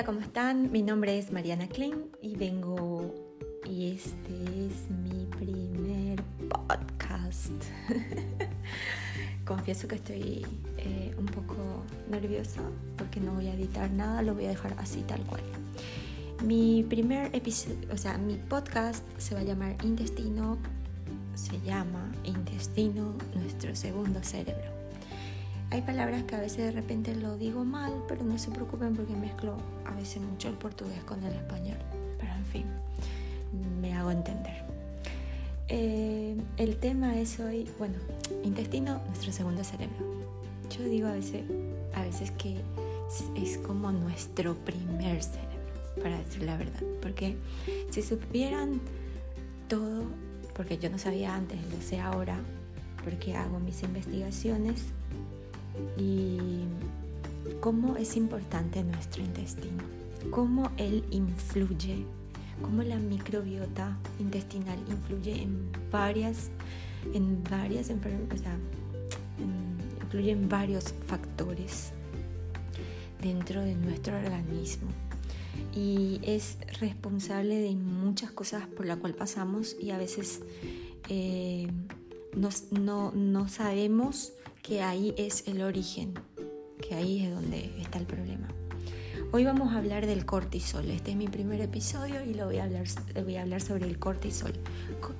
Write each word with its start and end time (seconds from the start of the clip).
Hola, 0.00 0.06
¿cómo 0.06 0.20
están? 0.20 0.72
Mi 0.72 0.82
nombre 0.82 1.18
es 1.18 1.30
Mariana 1.30 1.68
Klein 1.68 2.06
y 2.22 2.34
vengo 2.34 3.14
y 3.68 3.90
este 3.90 4.32
es 4.64 4.90
mi 4.90 5.26
primer 5.26 6.22
podcast. 6.48 7.52
Confieso 9.44 9.88
que 9.88 9.96
estoy 9.96 10.46
eh, 10.78 11.14
un 11.18 11.26
poco 11.26 11.84
nerviosa 12.08 12.62
porque 12.96 13.20
no 13.20 13.34
voy 13.34 13.48
a 13.48 13.52
editar 13.52 13.90
nada, 13.90 14.22
lo 14.22 14.32
voy 14.32 14.46
a 14.46 14.48
dejar 14.48 14.74
así 14.78 15.02
tal 15.02 15.20
cual. 15.24 15.42
Mi 16.42 16.82
primer 16.82 17.36
episodio, 17.36 17.76
o 17.92 17.98
sea, 17.98 18.16
mi 18.16 18.36
podcast 18.36 19.04
se 19.18 19.34
va 19.34 19.42
a 19.42 19.44
llamar 19.44 19.76
Intestino, 19.84 20.56
se 21.34 21.60
llama 21.60 22.10
Intestino, 22.24 23.18
nuestro 23.34 23.76
segundo 23.76 24.22
cerebro. 24.22 24.69
Hay 25.72 25.82
palabras 25.82 26.24
que 26.24 26.34
a 26.34 26.40
veces 26.40 26.58
de 26.58 26.72
repente 26.72 27.14
lo 27.14 27.36
digo 27.36 27.64
mal, 27.64 27.92
pero 28.08 28.24
no 28.24 28.38
se 28.38 28.50
preocupen 28.50 28.96
porque 28.96 29.14
mezclo 29.14 29.56
a 29.84 29.94
veces 29.94 30.20
mucho 30.20 30.48
el 30.48 30.54
portugués 30.54 31.02
con 31.04 31.22
el 31.22 31.32
español. 31.32 31.78
Pero 32.18 32.34
en 32.34 32.44
fin, 32.44 32.64
me 33.80 33.94
hago 33.94 34.10
entender. 34.10 34.64
Eh, 35.68 36.36
el 36.56 36.76
tema 36.78 37.16
es 37.20 37.38
hoy, 37.38 37.70
bueno, 37.78 37.94
intestino, 38.42 39.00
nuestro 39.06 39.30
segundo 39.30 39.62
cerebro. 39.62 39.96
Yo 40.76 40.82
digo 40.84 41.06
a 41.06 41.12
veces, 41.12 41.44
a 41.94 42.02
veces 42.02 42.32
que 42.32 42.56
es 43.36 43.58
como 43.58 43.92
nuestro 43.92 44.56
primer 44.56 45.22
cerebro, 45.22 46.02
para 46.02 46.18
decir 46.18 46.42
la 46.42 46.56
verdad. 46.56 46.82
Porque 47.00 47.36
si 47.90 48.02
supieran 48.02 48.80
todo, 49.68 50.02
porque 50.56 50.78
yo 50.78 50.90
no 50.90 50.98
sabía 50.98 51.36
antes, 51.36 51.58
lo 51.72 51.80
sé 51.80 52.00
ahora, 52.00 52.40
porque 53.04 53.36
hago 53.36 53.60
mis 53.60 53.84
investigaciones, 53.84 54.86
y 55.96 56.38
cómo 57.60 57.96
es 57.96 58.16
importante 58.16 58.82
nuestro 58.82 59.22
intestino, 59.22 59.82
cómo 60.30 60.70
él 60.76 61.04
influye, 61.10 62.04
cómo 62.62 62.82
la 62.82 62.96
microbiota 62.96 63.96
intestinal 64.18 64.78
influye 64.88 65.42
en 65.42 65.70
varias, 65.90 66.50
en 67.14 67.42
varias 67.44 67.90
enfermedades, 67.90 68.42
varios 70.48 70.92
factores 71.06 71.92
dentro 73.22 73.62
de 73.62 73.74
nuestro 73.74 74.16
organismo. 74.16 74.88
Y 75.74 76.20
es 76.22 76.58
responsable 76.80 77.60
de 77.60 77.74
muchas 77.74 78.30
cosas 78.32 78.66
por 78.66 78.86
las 78.86 78.98
cuales 78.98 79.16
pasamos 79.16 79.76
y 79.80 79.90
a 79.90 79.98
veces 79.98 80.42
eh, 81.08 81.68
no, 82.34 83.12
no 83.12 83.48
sabemos 83.48 84.32
que 84.62 84.82
ahí 84.82 85.14
es 85.16 85.46
el 85.48 85.62
origen, 85.62 86.14
que 86.86 86.94
ahí 86.94 87.24
es 87.24 87.34
donde 87.34 87.72
está 87.80 87.98
el 87.98 88.06
problema. 88.06 88.48
Hoy 89.32 89.44
vamos 89.44 89.72
a 89.72 89.78
hablar 89.78 90.06
del 90.06 90.26
cortisol. 90.26 90.90
Este 90.90 91.12
es 91.12 91.16
mi 91.16 91.28
primer 91.28 91.60
episodio 91.60 92.24
y 92.24 92.34
lo 92.34 92.46
voy 92.46 92.58
a 92.58 92.64
hablar, 92.64 92.86
voy 93.22 93.36
a 93.36 93.42
hablar 93.42 93.60
sobre 93.60 93.86
el 93.86 93.98
cortisol. 93.98 94.52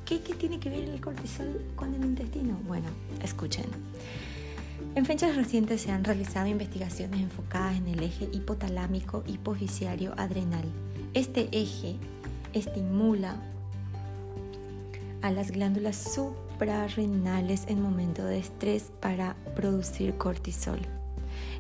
¿Qué, 0.05 0.21
¿Qué 0.21 0.35
tiene 0.35 0.59
que 0.59 0.69
ver 0.69 0.89
el 0.89 1.01
cortisol 1.01 1.65
con 1.77 1.95
el 1.95 2.05
intestino? 2.05 2.59
Bueno, 2.67 2.89
escuchen. 3.23 3.67
En 4.97 5.07
fechas 5.07 5.37
recientes 5.37 5.83
se 5.83 5.93
han 5.93 6.03
realizado 6.03 6.49
investigaciones 6.49 7.21
enfocadas 7.21 7.77
en 7.77 7.87
el 7.87 8.03
eje 8.03 8.29
hipotalámico 8.33 9.23
hipofisiario 9.29 10.13
adrenal. 10.17 10.65
Este 11.15 11.49
eje 11.53 11.95
estimula 12.53 13.37
a 15.23 15.31
las 15.31 15.53
glándulas 15.53 15.97
suprarrenales 16.61 17.65
en 17.69 17.81
momento 17.81 18.23
de 18.23 18.39
estrés 18.39 18.93
para 19.01 19.35
producir 19.57 20.19
cortisol. 20.19 20.79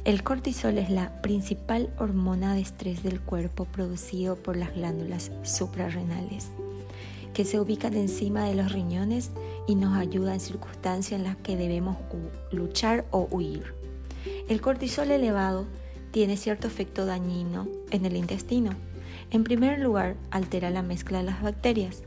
El 0.04 0.22
cortisol 0.22 0.76
es 0.76 0.90
la 0.90 1.22
principal 1.22 1.88
hormona 1.98 2.54
de 2.54 2.60
estrés 2.60 3.02
del 3.02 3.18
cuerpo 3.18 3.64
producido 3.64 4.36
por 4.36 4.58
las 4.58 4.74
glándulas 4.74 5.32
suprarrenales, 5.42 6.48
que 7.32 7.46
se 7.46 7.58
ubican 7.58 7.94
encima 7.94 8.44
de 8.44 8.54
los 8.54 8.72
riñones 8.72 9.30
y 9.66 9.74
nos 9.74 9.96
ayuda 9.96 10.34
en 10.34 10.40
circunstancias 10.40 11.18
en 11.18 11.24
las 11.24 11.36
que 11.36 11.56
debemos 11.56 11.96
luchar 12.52 13.06
o 13.10 13.26
huir. 13.30 13.72
El 14.50 14.60
cortisol 14.60 15.10
elevado 15.10 15.64
tiene 16.10 16.36
cierto 16.36 16.66
efecto 16.66 17.06
dañino 17.06 17.68
en 17.90 18.04
el 18.04 18.16
intestino. 18.16 18.72
En 19.30 19.44
primer 19.44 19.78
lugar, 19.78 20.16
altera 20.30 20.68
la 20.68 20.82
mezcla 20.82 21.18
de 21.18 21.24
las 21.24 21.42
bacterias. 21.42 22.02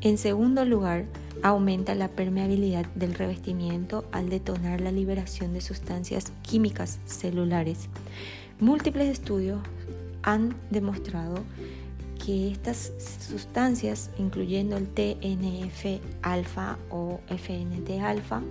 En 0.00 0.16
segundo 0.16 0.64
lugar, 0.64 1.04
aumenta 1.42 1.94
la 1.94 2.08
permeabilidad 2.08 2.86
del 2.94 3.14
revestimiento 3.14 4.04
al 4.12 4.28
detonar 4.28 4.80
la 4.80 4.92
liberación 4.92 5.52
de 5.52 5.60
sustancias 5.60 6.32
químicas 6.42 6.98
celulares. 7.04 7.88
Múltiples 8.60 9.08
estudios 9.08 9.60
han 10.22 10.54
demostrado 10.70 11.42
que 12.24 12.52
estas 12.52 12.92
sustancias, 13.28 14.10
incluyendo 14.18 14.76
el 14.76 14.86
TNF-alfa 14.88 16.78
o 16.90 17.20
FNT-alfa, 17.28 18.42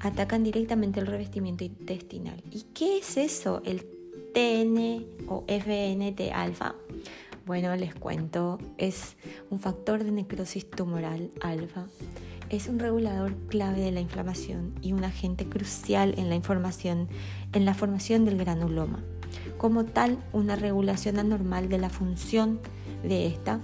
atacan 0.00 0.44
directamente 0.44 1.00
el 1.00 1.06
revestimiento 1.06 1.64
intestinal. 1.64 2.42
¿Y 2.50 2.62
qué 2.72 2.98
es 2.98 3.16
eso, 3.16 3.60
el 3.64 3.84
TN 4.32 5.04
o 5.28 5.44
FNT-alfa? 5.46 6.74
Bueno, 7.48 7.74
les 7.76 7.94
cuento, 7.94 8.58
es 8.76 9.16
un 9.48 9.58
factor 9.58 10.04
de 10.04 10.12
necrosis 10.12 10.68
tumoral 10.68 11.30
alfa. 11.40 11.86
Es 12.50 12.68
un 12.68 12.78
regulador 12.78 13.34
clave 13.48 13.80
de 13.80 13.90
la 13.90 14.00
inflamación 14.00 14.74
y 14.82 14.92
un 14.92 15.02
agente 15.02 15.48
crucial 15.48 16.12
en 16.18 16.28
la, 16.28 16.34
información, 16.34 17.08
en 17.54 17.64
la 17.64 17.72
formación 17.72 18.26
del 18.26 18.36
granuloma. 18.36 19.02
Como 19.56 19.86
tal, 19.86 20.18
una 20.34 20.56
regulación 20.56 21.18
anormal 21.18 21.70
de 21.70 21.78
la 21.78 21.88
función 21.88 22.60
de 23.02 23.26
esta 23.26 23.60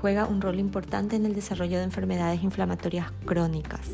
juega 0.00 0.26
un 0.26 0.40
rol 0.40 0.58
importante 0.58 1.14
en 1.14 1.24
el 1.24 1.36
desarrollo 1.36 1.78
de 1.78 1.84
enfermedades 1.84 2.42
inflamatorias 2.42 3.12
crónicas, 3.24 3.88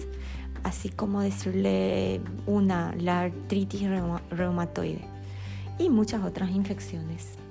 así 0.62 0.88
como 0.88 1.20
decirle 1.20 2.22
una, 2.46 2.94
la 2.96 3.20
artritis 3.20 3.90
reumatoide 4.30 5.04
y 5.78 5.90
muchas 5.90 6.24
otras 6.24 6.50
infecciones. 6.50 7.43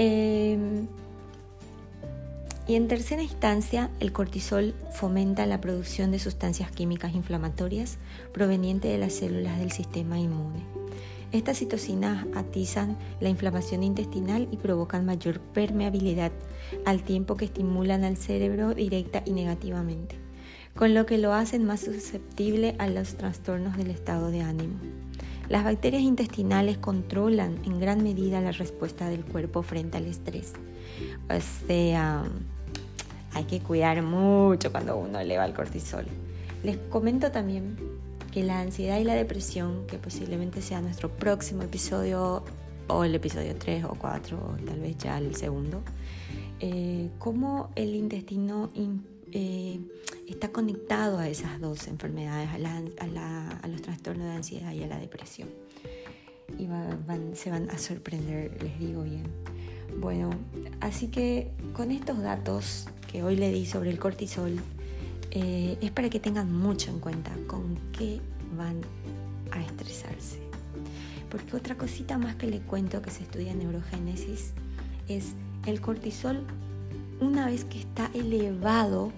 Em, 0.00 0.86
y 2.68 2.76
en 2.76 2.86
tercera 2.86 3.20
instancia, 3.20 3.90
el 3.98 4.12
cortisol 4.12 4.74
fomenta 4.92 5.44
la 5.44 5.60
producción 5.60 6.12
de 6.12 6.20
sustancias 6.20 6.70
químicas 6.70 7.14
inflamatorias 7.14 7.98
provenientes 8.32 8.92
de 8.92 8.98
las 8.98 9.12
células 9.14 9.58
del 9.58 9.72
sistema 9.72 10.18
inmune. 10.18 10.62
Estas 11.32 11.58
citocinas 11.58 12.26
atizan 12.36 12.96
la 13.20 13.28
inflamación 13.28 13.82
intestinal 13.82 14.48
y 14.52 14.56
provocan 14.56 15.04
mayor 15.04 15.40
permeabilidad, 15.40 16.30
al 16.84 17.02
tiempo 17.02 17.36
que 17.36 17.46
estimulan 17.46 18.04
al 18.04 18.16
cerebro 18.16 18.74
directa 18.74 19.22
y 19.26 19.32
negativamente, 19.32 20.14
con 20.76 20.94
lo 20.94 21.06
que 21.06 21.18
lo 21.18 21.32
hacen 21.32 21.64
más 21.64 21.80
susceptible 21.80 22.76
a 22.78 22.86
los 22.86 23.14
trastornos 23.16 23.76
del 23.76 23.90
estado 23.90 24.30
de 24.30 24.42
ánimo. 24.42 24.78
Las 25.48 25.64
bacterias 25.64 26.02
intestinales 26.02 26.76
controlan 26.78 27.58
en 27.64 27.80
gran 27.80 28.02
medida 28.02 28.40
la 28.40 28.52
respuesta 28.52 29.08
del 29.08 29.24
cuerpo 29.24 29.62
frente 29.62 29.96
al 29.96 30.06
estrés. 30.06 30.52
O 31.30 31.66
sea, 31.66 32.24
hay 33.32 33.44
que 33.44 33.60
cuidar 33.60 34.02
mucho 34.02 34.70
cuando 34.70 34.96
uno 34.96 35.18
eleva 35.18 35.46
el 35.46 35.54
cortisol. 35.54 36.06
Les 36.62 36.76
comento 36.76 37.30
también 37.30 37.76
que 38.30 38.42
la 38.42 38.60
ansiedad 38.60 38.98
y 38.98 39.04
la 39.04 39.14
depresión, 39.14 39.86
que 39.86 39.96
posiblemente 39.96 40.60
sea 40.60 40.82
nuestro 40.82 41.08
próximo 41.08 41.62
episodio 41.62 42.44
o 42.88 43.04
el 43.04 43.14
episodio 43.14 43.54
3 43.56 43.84
o 43.84 43.94
4 43.94 44.36
o 44.36 44.64
tal 44.64 44.80
vez 44.80 44.98
ya 44.98 45.18
el 45.18 45.34
segundo, 45.34 45.82
eh, 46.60 47.10
cómo 47.18 47.70
el 47.74 47.94
intestino 47.94 48.70
eh, 49.32 49.78
está 50.32 50.50
conectado 50.50 51.18
a 51.18 51.28
esas 51.28 51.60
dos 51.60 51.86
enfermedades, 51.88 52.48
a, 52.50 53.68
los 53.68 53.82
trastornos 53.82 54.26
de 54.26 54.32
ansiedad 54.32 54.72
y 54.72 54.82
a 54.82 54.86
la 54.86 54.98
depresión. 54.98 55.48
Y 56.58 56.68
se 57.34 57.50
van 57.50 57.70
a 57.70 57.78
sorprender, 57.78 58.62
les 58.62 58.78
digo 58.78 59.02
bien. 59.02 59.24
Bueno, 60.00 60.30
así 60.80 61.08
que 61.08 61.50
con 61.72 61.90
estos 61.90 62.22
datos 62.22 62.88
que 63.10 63.22
hoy 63.22 63.36
le 63.36 63.50
di 63.52 63.66
sobre 63.66 63.90
el 63.90 63.98
cortisol, 63.98 64.58
eh, 65.30 65.76
es 65.80 65.90
para 65.90 66.08
que 66.08 66.20
tengan 66.20 66.52
mucho 66.52 66.90
en 66.90 67.00
cuenta 67.00 67.32
con 67.46 67.76
qué 67.92 68.20
van 68.56 68.80
a 69.50 69.62
estresarse. 69.62 70.38
Porque 71.30 71.56
otra 71.56 71.76
cosita 71.76 72.16
más 72.16 72.36
que 72.36 72.46
le 72.46 72.60
cuento 72.60 73.02
que 73.02 73.10
se 73.10 73.22
estudia 73.22 73.52
en 73.52 73.58
neurogénesis 73.58 74.52
es 75.08 75.32
el 75.66 75.80
cortisol 75.80 76.44
una 77.20 77.46
vez 77.46 77.64
que 77.64 77.78
está 77.80 78.10
elevado, 78.14 79.12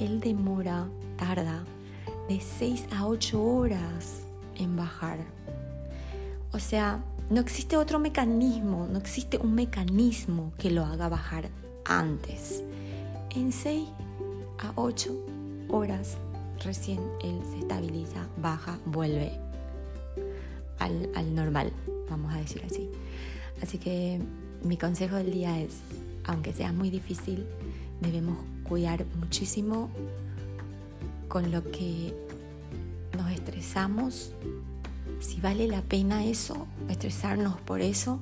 él 0.00 0.20
demora, 0.20 0.88
tarda 1.16 1.64
de 2.28 2.40
6 2.40 2.86
a 2.96 3.06
8 3.06 3.42
horas 3.42 4.22
en 4.56 4.76
bajar. 4.76 5.18
O 6.52 6.58
sea, 6.58 7.02
no 7.30 7.40
existe 7.40 7.76
otro 7.76 7.98
mecanismo, 7.98 8.86
no 8.90 8.98
existe 8.98 9.38
un 9.38 9.54
mecanismo 9.54 10.52
que 10.58 10.70
lo 10.70 10.84
haga 10.84 11.08
bajar 11.08 11.48
antes. 11.84 12.62
En 13.30 13.52
6 13.52 13.88
a 14.58 14.72
8 14.76 15.12
horas 15.68 16.16
recién 16.62 17.00
él 17.22 17.40
se 17.50 17.58
estabiliza, 17.58 18.26
baja, 18.40 18.78
vuelve 18.86 19.32
al, 20.78 21.10
al 21.14 21.34
normal, 21.34 21.72
vamos 22.08 22.32
a 22.34 22.38
decir 22.38 22.62
así. 22.64 22.90
Así 23.62 23.78
que 23.78 24.20
mi 24.62 24.76
consejo 24.76 25.16
del 25.16 25.32
día 25.32 25.60
es, 25.60 25.80
aunque 26.24 26.52
sea 26.52 26.72
muy 26.72 26.90
difícil, 26.90 27.46
debemos 28.00 28.38
cuidar 28.74 29.06
muchísimo 29.20 29.88
con 31.28 31.52
lo 31.52 31.62
que 31.70 32.12
nos 33.16 33.30
estresamos, 33.30 34.32
si 35.20 35.40
vale 35.40 35.68
la 35.68 35.80
pena 35.80 36.24
eso, 36.24 36.66
estresarnos 36.88 37.60
por 37.60 37.80
eso, 37.80 38.18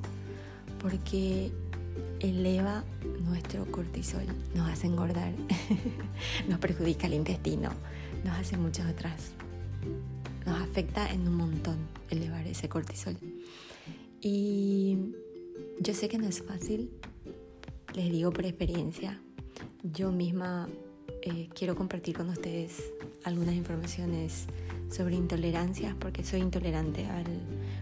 porque 0.79 1.51
eleva 2.19 2.83
nuestro 3.21 3.65
cortisol, 3.71 4.27
nos 4.53 4.69
hace 4.69 4.85
engordar, 4.85 5.33
nos 6.47 6.59
perjudica 6.59 7.07
el 7.07 7.15
intestino, 7.15 7.71
nos 8.23 8.37
hace 8.37 8.55
muchas 8.55 8.91
otras, 8.91 9.31
nos 10.45 10.61
afecta 10.61 11.11
en 11.11 11.27
un 11.27 11.33
montón 11.33 11.77
elevar 12.11 12.45
ese 12.45 12.69
cortisol. 12.69 13.17
Y 14.21 14.99
yo 15.79 15.95
sé 15.95 16.09
que 16.09 16.19
no 16.19 16.27
es 16.27 16.43
fácil, 16.43 16.91
les 17.95 18.11
digo 18.11 18.31
por 18.31 18.45
experiencia, 18.45 19.19
yo 19.83 20.11
misma 20.11 20.69
eh, 21.21 21.49
quiero 21.53 21.75
compartir 21.75 22.15
con 22.15 22.29
ustedes 22.29 22.91
algunas 23.25 23.53
informaciones 23.53 24.47
sobre 24.89 25.15
intolerancias 25.15 25.93
porque 25.99 26.23
soy 26.23 26.39
intolerante 26.39 27.05
al 27.07 27.25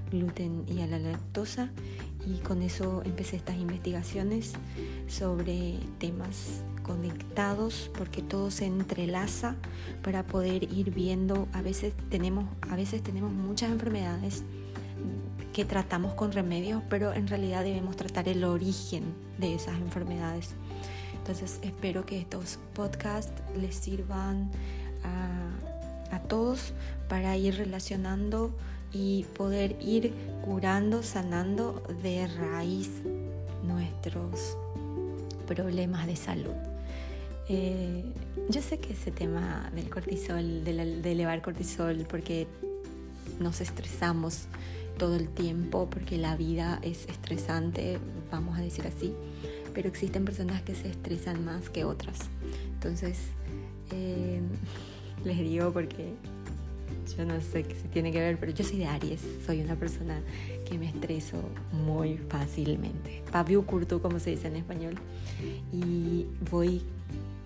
gluten 0.09 0.65
y 0.67 0.81
a 0.81 0.87
la 0.87 0.97
lactosa 0.97 1.69
y 2.25 2.39
con 2.39 2.63
eso 2.63 3.03
empecé 3.05 3.35
estas 3.35 3.57
investigaciones 3.57 4.53
sobre 5.07 5.77
temas 5.99 6.63
conectados 6.81 7.91
porque 7.95 8.23
todo 8.23 8.49
se 8.49 8.65
entrelaza 8.65 9.55
para 10.01 10.25
poder 10.25 10.63
ir 10.63 10.91
viendo. 10.91 11.47
A 11.53 11.61
veces 11.61 11.93
tenemos 12.09 12.45
a 12.69 12.75
veces 12.75 13.03
tenemos 13.03 13.31
muchas 13.31 13.71
enfermedades 13.71 14.43
que 15.53 15.65
tratamos 15.65 16.13
con 16.15 16.31
remedios 16.31 16.81
pero 16.89 17.13
en 17.13 17.27
realidad 17.27 17.63
debemos 17.63 17.95
tratar 17.95 18.27
el 18.27 18.43
origen 18.43 19.03
de 19.37 19.53
esas 19.53 19.77
enfermedades 19.79 20.55
entonces 21.21 21.59
espero 21.61 22.03
que 22.03 22.19
estos 22.19 22.57
podcasts 22.73 23.31
les 23.55 23.75
sirvan 23.75 24.49
a, 25.03 26.19
todos 26.27 26.73
para 27.07 27.37
ir 27.37 27.55
relacionando 27.55 28.51
y 28.91 29.25
poder 29.37 29.75
ir 29.81 30.13
curando, 30.43 31.03
sanando 31.03 31.83
de 32.03 32.27
raíz 32.27 32.89
nuestros 33.65 34.57
problemas 35.45 36.07
de 36.07 36.15
salud. 36.15 36.55
Eh, 37.47 38.03
yo 38.49 38.61
sé 38.61 38.79
que 38.79 38.93
ese 38.93 39.11
tema 39.11 39.69
del 39.75 39.89
cortisol, 39.89 40.63
de, 40.63 41.11
elevar 41.11 41.41
cortisol, 41.41 42.05
porque 42.09 42.47
nos 43.39 43.61
estresamos 43.61 44.45
todo 44.97 45.15
el 45.15 45.29
tiempo, 45.29 45.89
porque 45.89 46.17
la 46.17 46.35
vida 46.35 46.79
es 46.81 47.05
estresante, 47.07 47.99
vamos 48.31 48.57
a 48.57 48.61
decir 48.61 48.85
así, 48.87 49.13
pero 49.73 49.87
existen 49.87 50.25
personas 50.25 50.61
que 50.61 50.75
se 50.75 50.89
estresan 50.89 51.43
más 51.45 51.69
que 51.69 51.83
otras. 51.85 52.17
Entonces, 52.73 53.19
eh, 53.91 54.41
les 55.25 55.37
digo 55.37 55.71
porque 55.71 56.13
yo 57.17 57.25
no 57.25 57.39
sé 57.41 57.63
qué 57.63 57.75
tiene 57.91 58.11
que 58.11 58.19
ver, 58.19 58.37
pero 58.39 58.51
yo 58.51 58.63
soy 58.63 58.77
de 58.77 58.85
Aries, 58.85 59.21
soy 59.45 59.61
una 59.61 59.75
persona 59.75 60.21
que 60.69 60.77
me 60.77 60.87
estreso 60.87 61.41
muy 61.71 62.17
fácilmente. 62.17 63.23
Papiu 63.31 63.65
curto, 63.65 64.01
como 64.01 64.19
se 64.19 64.31
dice 64.31 64.47
en 64.47 64.55
español. 64.57 64.95
Y 65.73 66.25
voy 66.49 66.81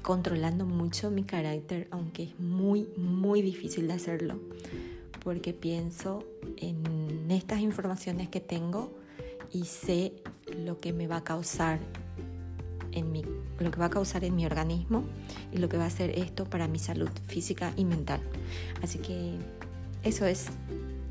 controlando 0.02 0.66
mucho 0.66 1.10
mi 1.10 1.24
carácter, 1.24 1.88
aunque 1.90 2.24
es 2.24 2.40
muy, 2.40 2.88
muy 2.96 3.42
difícil 3.42 3.88
de 3.88 3.94
hacerlo, 3.94 4.40
porque 5.24 5.54
pienso 5.54 6.24
en 6.58 7.32
estas 7.32 7.62
informaciones 7.62 8.30
que 8.30 8.40
tengo 8.40 8.96
y 9.52 9.66
sé 9.66 10.14
lo 10.64 10.80
que 10.80 10.94
me 10.94 11.08
va 11.08 11.18
a 11.18 11.24
causar 11.24 11.80
en 12.96 13.12
mi, 13.12 13.24
lo 13.60 13.70
que 13.70 13.80
va 13.80 13.86
a 13.86 13.90
causar 13.90 14.24
en 14.24 14.36
mi 14.36 14.46
organismo 14.46 15.04
y 15.52 15.60
lo 15.60 15.70
que 15.70 15.78
va 15.78 15.84
a 15.84 15.88
hacer 15.88 16.18
esto 16.18 16.46
para 16.46 16.68
mi 16.68 16.80
salud 16.80 17.10
física 17.28 17.74
y 17.76 17.86
mental. 17.86 18.22
Así 18.82 19.00
que 19.00 19.36
eso 20.04 20.26
es, 20.26 20.48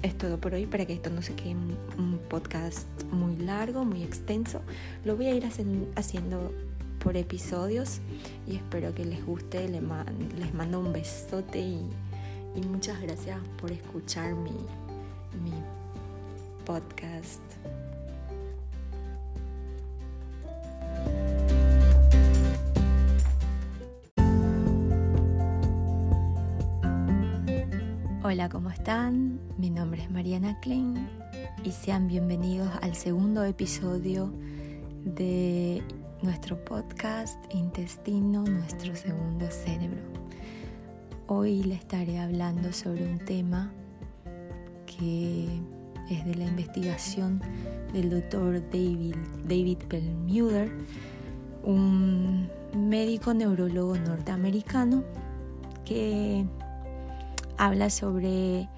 es 0.02 0.18
todo 0.18 0.38
por 0.38 0.54
hoy 0.54 0.66
para 0.66 0.86
que 0.86 0.94
esto 0.94 1.10
no 1.10 1.22
se 1.22 1.34
quede 1.34 1.50
un 1.50 2.20
podcast 2.28 2.88
muy 3.12 3.36
largo, 3.36 3.84
muy 3.84 4.02
extenso. 4.02 4.60
Lo 5.04 5.16
voy 5.16 5.26
a 5.26 5.34
ir 5.34 5.46
haciendo 5.46 6.52
por 7.04 7.16
episodios 7.16 8.00
y 8.48 8.56
espero 8.56 8.94
que 8.94 9.04
les 9.04 9.24
guste. 9.24 9.68
Les, 9.68 9.82
mando 10.54 10.80
un 10.80 10.92
besote 10.92 11.60
y, 11.60 11.90
muchas 12.66 13.00
gracias 13.02 13.38
por 13.60 13.70
escuchar 13.70 14.34
mi, 14.34 14.52
mi 15.42 15.52
podcast. 16.64 17.42
Hola, 28.34 28.48
¿cómo 28.48 28.68
están? 28.68 29.38
Mi 29.58 29.70
nombre 29.70 30.02
es 30.02 30.10
Mariana 30.10 30.58
Klein 30.58 31.08
y 31.62 31.70
sean 31.70 32.08
bienvenidos 32.08 32.68
al 32.82 32.96
segundo 32.96 33.44
episodio 33.44 34.32
de 35.04 35.84
nuestro 36.20 36.64
podcast 36.64 37.38
Intestino, 37.54 38.42
nuestro 38.42 38.96
segundo 38.96 39.48
cerebro. 39.52 40.02
Hoy 41.28 41.62
le 41.62 41.76
estaré 41.76 42.18
hablando 42.18 42.72
sobre 42.72 43.08
un 43.08 43.20
tema 43.20 43.72
que 44.84 45.46
es 46.10 46.26
de 46.26 46.34
la 46.34 46.46
investigación 46.46 47.40
del 47.92 48.10
doctor 48.10 48.60
David, 48.72 49.14
David 49.46 49.78
Perlmutter, 49.88 50.72
un 51.62 52.50
médico 52.76 53.32
neurólogo 53.32 53.96
norteamericano 53.96 55.04
que 55.84 56.44
habla 57.58 57.90
sobre 57.90 58.68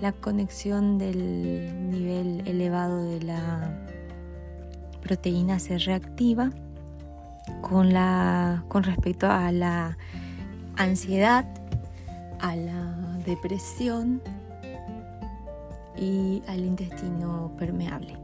la 0.00 0.12
conexión 0.12 0.98
del 0.98 1.90
nivel 1.90 2.46
elevado 2.46 3.04
de 3.04 3.22
la 3.22 3.86
proteína 5.02 5.58
C 5.58 5.78
reactiva 5.78 6.50
con, 7.62 7.92
la, 7.92 8.64
con 8.68 8.82
respecto 8.82 9.30
a 9.30 9.52
la 9.52 9.96
ansiedad, 10.76 11.46
a 12.40 12.56
la 12.56 13.18
depresión 13.24 14.20
y 15.96 16.42
al 16.46 16.60
intestino 16.60 17.52
permeable. 17.58 18.18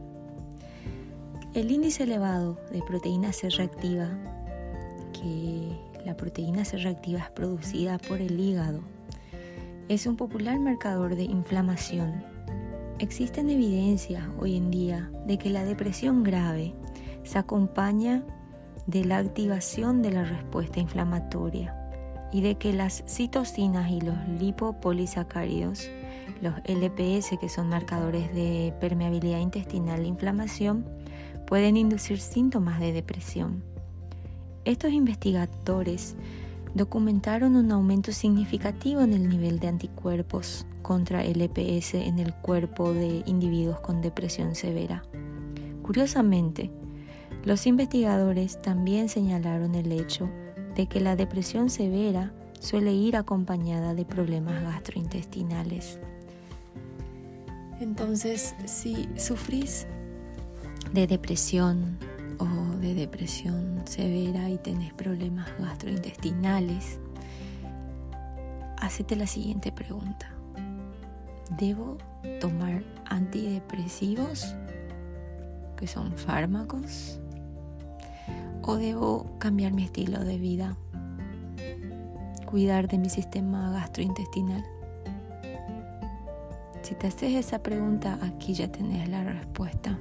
El 1.53 1.71
índice 1.71 2.03
elevado 2.03 2.57
de 2.71 2.81
proteína 2.81 3.31
C 3.31 3.49
reactiva, 3.49 4.09
que 5.13 5.77
la 6.05 6.15
proteína 6.15 6.65
C 6.65 6.77
reactiva 6.77 7.19
es 7.19 7.29
producida 7.31 7.97
por 7.97 8.21
el 8.21 8.39
hígado 8.39 8.92
es 9.89 10.07
un 10.07 10.15
popular 10.15 10.59
marcador 10.59 11.15
de 11.15 11.23
inflamación. 11.23 12.23
Existen 12.99 13.49
evidencias 13.49 14.23
hoy 14.39 14.55
en 14.55 14.71
día 14.71 15.11
de 15.27 15.37
que 15.37 15.49
la 15.49 15.65
depresión 15.65 16.23
grave 16.23 16.73
se 17.23 17.37
acompaña 17.37 18.23
de 18.87 19.05
la 19.05 19.17
activación 19.17 20.01
de 20.01 20.11
la 20.11 20.23
respuesta 20.23 20.79
inflamatoria 20.79 21.75
y 22.31 22.41
de 22.41 22.55
que 22.55 22.73
las 22.73 23.03
citocinas 23.07 23.91
y 23.91 24.01
los 24.01 24.17
lipopolisacáridos, 24.39 25.89
los 26.41 26.55
LPS 26.65 27.37
que 27.39 27.49
son 27.49 27.69
marcadores 27.69 28.33
de 28.33 28.73
permeabilidad 28.79 29.39
intestinal 29.39 30.01
e 30.01 30.07
inflamación, 30.07 30.85
pueden 31.45 31.77
inducir 31.77 32.19
síntomas 32.19 32.79
de 32.79 32.93
depresión. 32.93 33.63
Estos 34.65 34.91
investigadores 34.91 36.15
documentaron 36.73 37.55
un 37.55 37.71
aumento 37.71 38.11
significativo 38.11 39.01
en 39.01 39.13
el 39.13 39.29
nivel 39.29 39.59
de 39.59 39.67
anticuerpos 39.67 40.65
contra 40.81 41.23
el 41.23 41.41
EPS 41.41 41.95
en 41.95 42.19
el 42.19 42.33
cuerpo 42.33 42.93
de 42.93 43.23
individuos 43.25 43.79
con 43.79 44.01
depresión 44.01 44.55
severa. 44.55 45.03
Curiosamente, 45.83 46.71
los 47.43 47.67
investigadores 47.67 48.61
también 48.61 49.09
señalaron 49.09 49.75
el 49.75 49.91
hecho 49.91 50.29
de 50.75 50.87
que 50.87 50.99
la 50.99 51.15
depresión 51.15 51.69
severa 51.69 52.33
suele 52.59 52.93
ir 52.93 53.17
acompañada 53.17 53.93
de 53.93 54.05
problemas 54.05 54.63
gastrointestinales. 54.63 55.99
Entonces, 57.79 58.55
si 58.65 59.09
sufrís 59.17 59.85
de 60.93 61.05
depresión, 61.05 61.97
o 62.39 62.77
de 62.79 62.93
depresión 62.93 63.81
severa 63.85 64.49
y 64.49 64.57
tenés 64.57 64.93
problemas 64.93 65.49
gastrointestinales, 65.59 66.99
hacete 68.77 69.15
la 69.15 69.27
siguiente 69.27 69.71
pregunta. 69.71 70.29
¿Debo 71.57 71.97
tomar 72.39 72.83
antidepresivos, 73.05 74.55
que 75.77 75.87
son 75.87 76.13
fármacos? 76.13 77.19
¿O 78.61 78.75
debo 78.75 79.37
cambiar 79.39 79.73
mi 79.73 79.83
estilo 79.83 80.23
de 80.23 80.37
vida? 80.37 80.77
Cuidar 82.45 82.87
de 82.87 82.97
mi 82.97 83.09
sistema 83.09 83.71
gastrointestinal. 83.71 84.63
Si 86.81 86.95
te 86.95 87.07
haces 87.07 87.33
esa 87.33 87.63
pregunta, 87.63 88.19
aquí 88.21 88.53
ya 88.53 88.71
tenés 88.71 89.07
la 89.09 89.23
respuesta. 89.23 89.97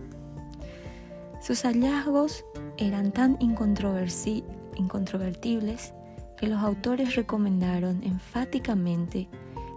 Sus 1.43 1.65
hallazgos 1.65 2.45
eran 2.77 3.11
tan 3.11 3.37
incontrovertibles 3.41 5.93
que 6.37 6.47
los 6.47 6.63
autores 6.63 7.17
recomendaron 7.17 8.01
enfáticamente 8.05 9.29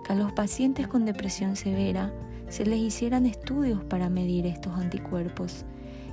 que 0.05 0.13
a 0.13 0.15
los 0.15 0.31
pacientes 0.33 0.87
con 0.87 1.05
depresión 1.05 1.55
severa 1.55 2.13
se 2.49 2.67
les 2.67 2.77
hicieran 2.77 3.25
estudios 3.25 3.83
para 3.83 4.11
medir 4.11 4.45
estos 4.45 4.73
anticuerpos 4.73 5.65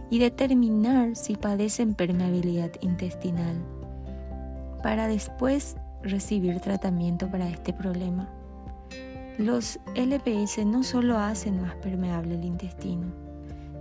y 0.09 0.19
determinar 0.19 1.17
si 1.17 1.37
padecen 1.37 1.93
permeabilidad 1.93 2.71
intestinal, 2.81 3.57
para 4.83 5.07
después 5.07 5.77
recibir 6.03 6.61
tratamiento 6.61 7.31
para 7.31 7.51
este 7.51 7.75
problema. 7.75 8.27
Los 9.37 9.79
LPS 9.95 10.65
no 10.65 10.83
solo 10.83 11.19
hacen 11.19 11.61
más 11.61 11.75
permeable 11.75 12.37
el 12.37 12.47
intestino, 12.47 13.22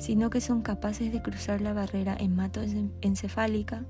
sino 0.02 0.32
que 0.32 0.42
son 0.42 0.64
capaces 0.64 1.14
de 1.14 1.22
cruzar 1.22 1.62
la 1.62 1.74
barrera 1.74 2.18
hematoencefálica 2.20 3.84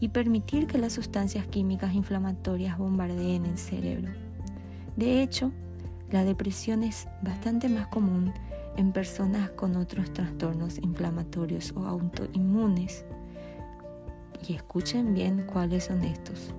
y 0.00 0.08
permitir 0.08 0.66
que 0.66 0.78
las 0.78 0.94
sustancias 0.94 1.46
químicas 1.46 1.94
inflamatorias 1.94 2.78
bombardeen 2.78 3.44
el 3.44 3.58
cerebro. 3.58 4.10
De 4.96 5.22
hecho, 5.22 5.52
la 6.10 6.24
depresión 6.24 6.82
es 6.82 7.06
bastante 7.20 7.68
más 7.68 7.86
común 7.88 8.32
en 8.78 8.92
personas 8.92 9.50
con 9.50 9.76
otros 9.76 10.10
trastornos 10.14 10.78
inflamatorios 10.78 11.74
o 11.76 11.86
autoinmunes. 11.86 13.04
Y 14.48 14.54
escuchen 14.54 15.12
bien 15.12 15.44
cuáles 15.52 15.84
son 15.84 16.02
estos. 16.02 16.54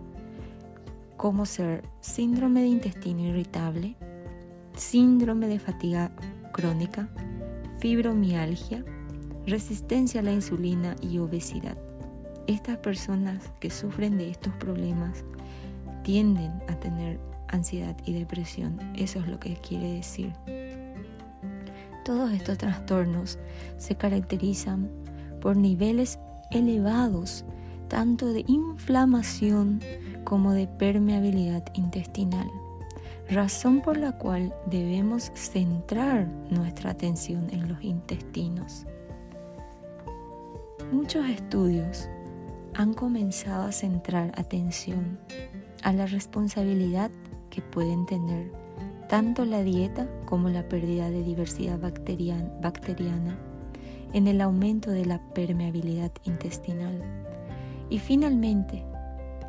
Como 1.18 1.48
ser 1.48 1.84
síndrome 2.00 2.62
de 2.62 2.68
intestino 2.68 3.22
irritable, 3.22 3.96
síndrome 4.76 5.48
de 5.48 5.58
fatiga 5.58 6.12
crónica, 6.52 7.10
fibromialgia, 7.84 8.82
resistencia 9.46 10.22
a 10.22 10.24
la 10.24 10.32
insulina 10.32 10.96
y 11.02 11.18
obesidad. 11.18 11.76
Estas 12.48 12.78
personas 12.78 13.52
que 13.60 13.70
sufren 13.70 14.18
de 14.18 14.30
estos 14.30 14.54
problemas 14.54 15.26
tienden 16.02 16.54
a 16.70 16.80
tener 16.80 17.20
ansiedad 17.50 17.98
y 18.06 18.14
depresión. 18.14 18.80
Eso 18.96 19.20
es 19.20 19.28
lo 19.28 19.38
que 19.38 19.58
quiere 19.58 19.96
decir. 19.96 20.32
Todos 22.06 22.32
estos 22.32 22.58
trastornos 22.58 23.38
se 23.78 23.96
caracterizan 23.96 24.90
por 25.42 25.58
niveles 25.58 26.20
elevados 26.52 27.44
tanto 27.90 28.32
de 28.32 28.46
inflamación 28.48 29.82
como 30.24 30.54
de 30.54 30.68
permeabilidad 30.68 31.66
intestinal, 31.74 32.50
razón 33.34 33.82
por 33.82 33.98
la 33.98 34.18
cual 34.18 34.54
debemos 34.66 35.32
centrar 35.36 36.28
nuestra 36.50 36.92
atención 36.92 37.48
en 37.52 37.68
los 37.68 37.84
intestinos. 37.84 38.86
Muchos 40.92 41.28
estudios 41.28 42.08
han 42.76 42.94
comenzado 42.94 43.66
a 43.66 43.72
centrar 43.72 44.32
atención 44.36 45.20
a 45.84 45.94
la 45.94 46.06
responsabilidad 46.06 47.12
que 47.50 47.62
pueden 47.62 48.06
tener 48.06 48.52
tanto 49.10 49.46
la 49.46 49.64
dieta 49.64 50.08
como 50.26 50.50
la 50.50 50.68
pérdida 50.68 51.10
de 51.10 51.24
diversidad 51.24 51.80
bacteriana 51.80 53.38
en 54.14 54.28
el 54.28 54.42
aumento 54.42 54.92
de 54.92 55.06
la 55.06 55.20
permeabilidad 55.34 56.12
intestinal. 56.24 57.02
Y 57.90 58.00
finalmente, 58.00 58.84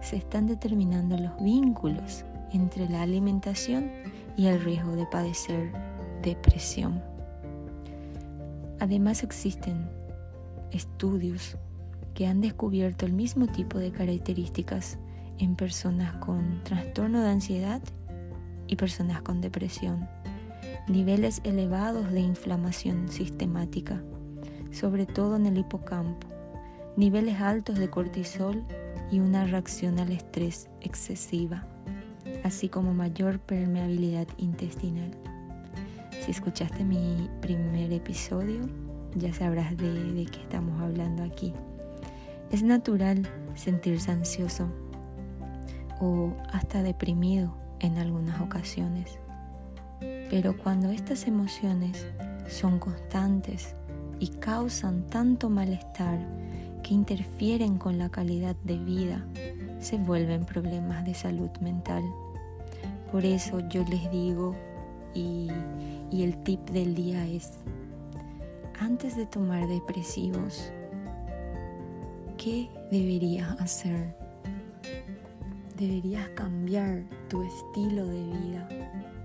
se 0.00 0.16
están 0.16 0.46
determinando 0.46 1.16
los 1.16 1.42
vínculos 1.42 2.24
entre 2.54 2.88
la 2.88 3.02
alimentación 3.02 3.90
y 4.36 4.46
el 4.46 4.62
riesgo 4.62 4.92
de 4.96 5.06
padecer 5.06 5.72
depresión. 6.22 7.02
Además 8.80 9.22
existen 9.22 9.90
estudios 10.70 11.56
que 12.14 12.26
han 12.26 12.40
descubierto 12.40 13.06
el 13.06 13.12
mismo 13.12 13.48
tipo 13.48 13.78
de 13.78 13.90
características 13.90 14.98
en 15.38 15.56
personas 15.56 16.14
con 16.16 16.62
trastorno 16.62 17.20
de 17.22 17.28
ansiedad 17.28 17.82
y 18.68 18.76
personas 18.76 19.20
con 19.22 19.40
depresión, 19.40 20.08
niveles 20.88 21.40
elevados 21.44 22.10
de 22.12 22.20
inflamación 22.20 23.08
sistemática, 23.08 24.00
sobre 24.70 25.06
todo 25.06 25.36
en 25.36 25.46
el 25.46 25.58
hipocampo, 25.58 26.28
niveles 26.96 27.40
altos 27.40 27.78
de 27.78 27.90
cortisol 27.90 28.64
y 29.10 29.18
una 29.18 29.44
reacción 29.44 29.98
al 29.98 30.12
estrés 30.12 30.68
excesiva, 30.80 31.66
así 32.44 32.68
como 32.68 32.94
mayor 32.94 33.40
permeabilidad 33.40 34.28
intestinal. 34.36 35.10
Si 36.20 36.30
escuchaste 36.30 36.84
mi 36.84 37.28
primer 37.40 37.92
episodio, 37.92 38.60
ya 39.16 39.32
sabrás 39.32 39.76
de, 39.76 40.26
qué 40.30 40.40
estamos 40.40 40.80
hablando 40.80 41.24
aquí. 41.24 41.52
Es 42.52 42.62
natural 42.62 43.28
sentirse 43.54 44.10
ansioso 44.10 44.68
o 46.00 46.32
hasta 46.52 46.82
deprimido 46.82 47.54
en 47.80 47.98
algunas 47.98 48.40
ocasiones. 48.40 49.18
Pero 50.00 50.56
cuando 50.56 50.90
estas 50.90 51.26
emociones 51.26 52.06
son 52.46 52.78
constantes 52.78 53.74
y 54.20 54.28
causan 54.28 55.06
tanto 55.06 55.48
malestar 55.48 56.18
que 56.82 56.92
interfieren 56.92 57.78
con 57.78 57.96
la 57.98 58.10
calidad 58.10 58.54
de 58.64 58.78
vida, 58.78 59.26
se 59.80 59.96
vuelven 59.96 60.44
problemas 60.44 61.04
de 61.04 61.14
salud 61.14 61.50
mental. 61.60 62.02
Por 63.14 63.24
eso 63.24 63.60
yo 63.68 63.84
les 63.84 64.10
digo, 64.10 64.56
y, 65.14 65.46
y 66.10 66.24
el 66.24 66.36
tip 66.42 66.68
del 66.70 66.96
día 66.96 67.24
es, 67.24 67.60
antes 68.80 69.16
de 69.16 69.24
tomar 69.24 69.68
depresivos, 69.68 70.72
¿qué 72.36 72.68
deberías 72.90 73.60
hacer? 73.60 74.16
deberías 75.76 76.28
cambiar 76.30 77.04
tu 77.28 77.44
estilo 77.44 78.04
de 78.04 78.24
vida, 78.24 78.68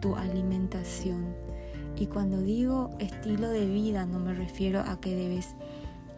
tu 0.02 0.16
alimentación. 0.16 1.34
Y 1.98 2.06
cuando 2.06 2.44
digo 2.44 2.92
estilo 3.00 3.50
de 3.50 3.66
vida 3.66 4.06
no 4.06 4.20
me 4.20 4.36
refiero 4.36 4.82
a 4.82 5.02
que 5.02 5.16
debes 5.16 5.56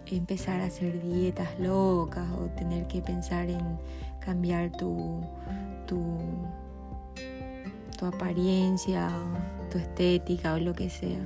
empezar 0.08 0.60
a 0.60 0.66
hacer 0.66 1.01
dietas 1.01 1.58
locas 1.58 2.30
o 2.34 2.48
tener 2.58 2.88
que 2.88 3.01
pensar 3.01 3.50
en 3.50 3.80
cambiar 4.20 4.74
tu, 4.74 5.22
tu, 5.88 6.18
tu 8.01 8.08
apariencia, 8.08 9.12
tu 9.70 9.77
estética 9.77 10.55
o 10.55 10.58
lo 10.58 10.74
que 10.74 10.89
sea. 10.89 11.24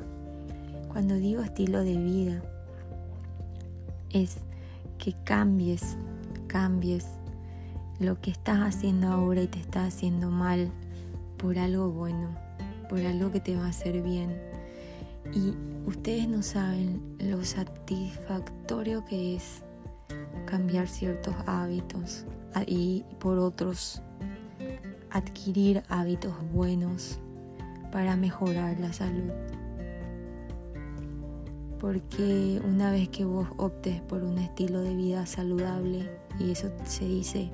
Cuando 0.89 1.15
digo 1.15 1.41
estilo 1.41 1.85
de 1.85 1.95
vida 1.95 2.41
es 4.09 4.39
que 4.97 5.15
cambies, 5.23 5.95
cambies 6.47 7.05
lo 7.99 8.19
que 8.19 8.29
estás 8.29 8.59
haciendo 8.59 9.07
ahora 9.07 9.41
y 9.41 9.47
te 9.47 9.57
está 9.57 9.85
haciendo 9.85 10.29
mal 10.29 10.69
por 11.37 11.57
algo 11.57 11.91
bueno, 11.91 12.35
por 12.89 12.99
algo 12.99 13.31
que 13.31 13.39
te 13.39 13.55
va 13.55 13.67
a 13.67 13.69
hacer 13.69 14.01
bien. 14.01 14.37
Y 15.33 15.53
ustedes 15.87 16.27
no 16.27 16.43
saben 16.43 17.15
lo 17.19 17.41
satisfactorio 17.45 19.05
que 19.05 19.37
es 19.37 19.63
cambiar 20.45 20.89
ciertos 20.89 21.35
hábitos 21.45 22.25
y 22.67 23.05
por 23.19 23.39
otros 23.39 24.01
adquirir 25.15 25.81
hábitos 25.87 26.33
buenos 26.51 27.19
para 27.89 28.17
mejorar 28.17 28.77
la 28.81 28.91
salud. 28.91 29.31
Porque 31.79 32.61
una 32.67 32.91
vez 32.91 33.07
que 33.07 33.23
vos 33.23 33.47
optes 33.55 34.01
por 34.01 34.23
un 34.23 34.39
estilo 34.39 34.81
de 34.81 34.93
vida 34.93 35.25
saludable, 35.25 36.11
y 36.37 36.51
eso 36.51 36.69
se 36.83 37.05
dice 37.05 37.49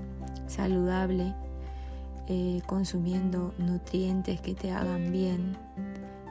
saludable, 0.48 1.36
eh, 2.28 2.64
consumiendo 2.66 3.54
nutrientes 3.60 4.42
que 4.42 4.56
te 4.56 4.72
hagan 4.72 5.12
bien 5.12 5.56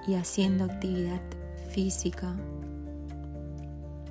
y 0.08 0.14
haciendo 0.14 0.64
actividad 0.64 1.20
física, 1.68 2.34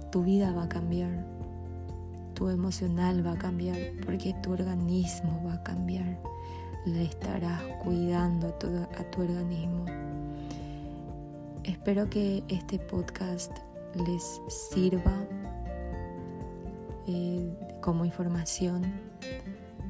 tu 0.10 0.24
vida 0.24 0.54
va 0.54 0.64
a 0.64 0.70
cambiar, 0.70 1.26
tu 2.34 2.48
emocional 2.48 3.28
va 3.28 3.34
a 3.34 3.38
cambiar, 3.38 3.78
porque 4.06 4.34
tu 4.42 4.54
organismo 4.54 5.44
va 5.46 5.56
a 5.56 5.64
cambiar. 5.64 6.18
Le 6.86 7.04
estarás 7.04 7.62
cuidando 7.84 8.48
a 8.48 8.60
tu, 9.12 9.22
organismo. 9.22 9.86
Espero 11.64 12.10
que 12.10 12.44
este 12.48 12.80
podcast 12.80 13.52
les 13.96 14.42
sirva 14.48 15.14
eh, 17.08 17.54
como 17.82 18.06
información 18.06 18.84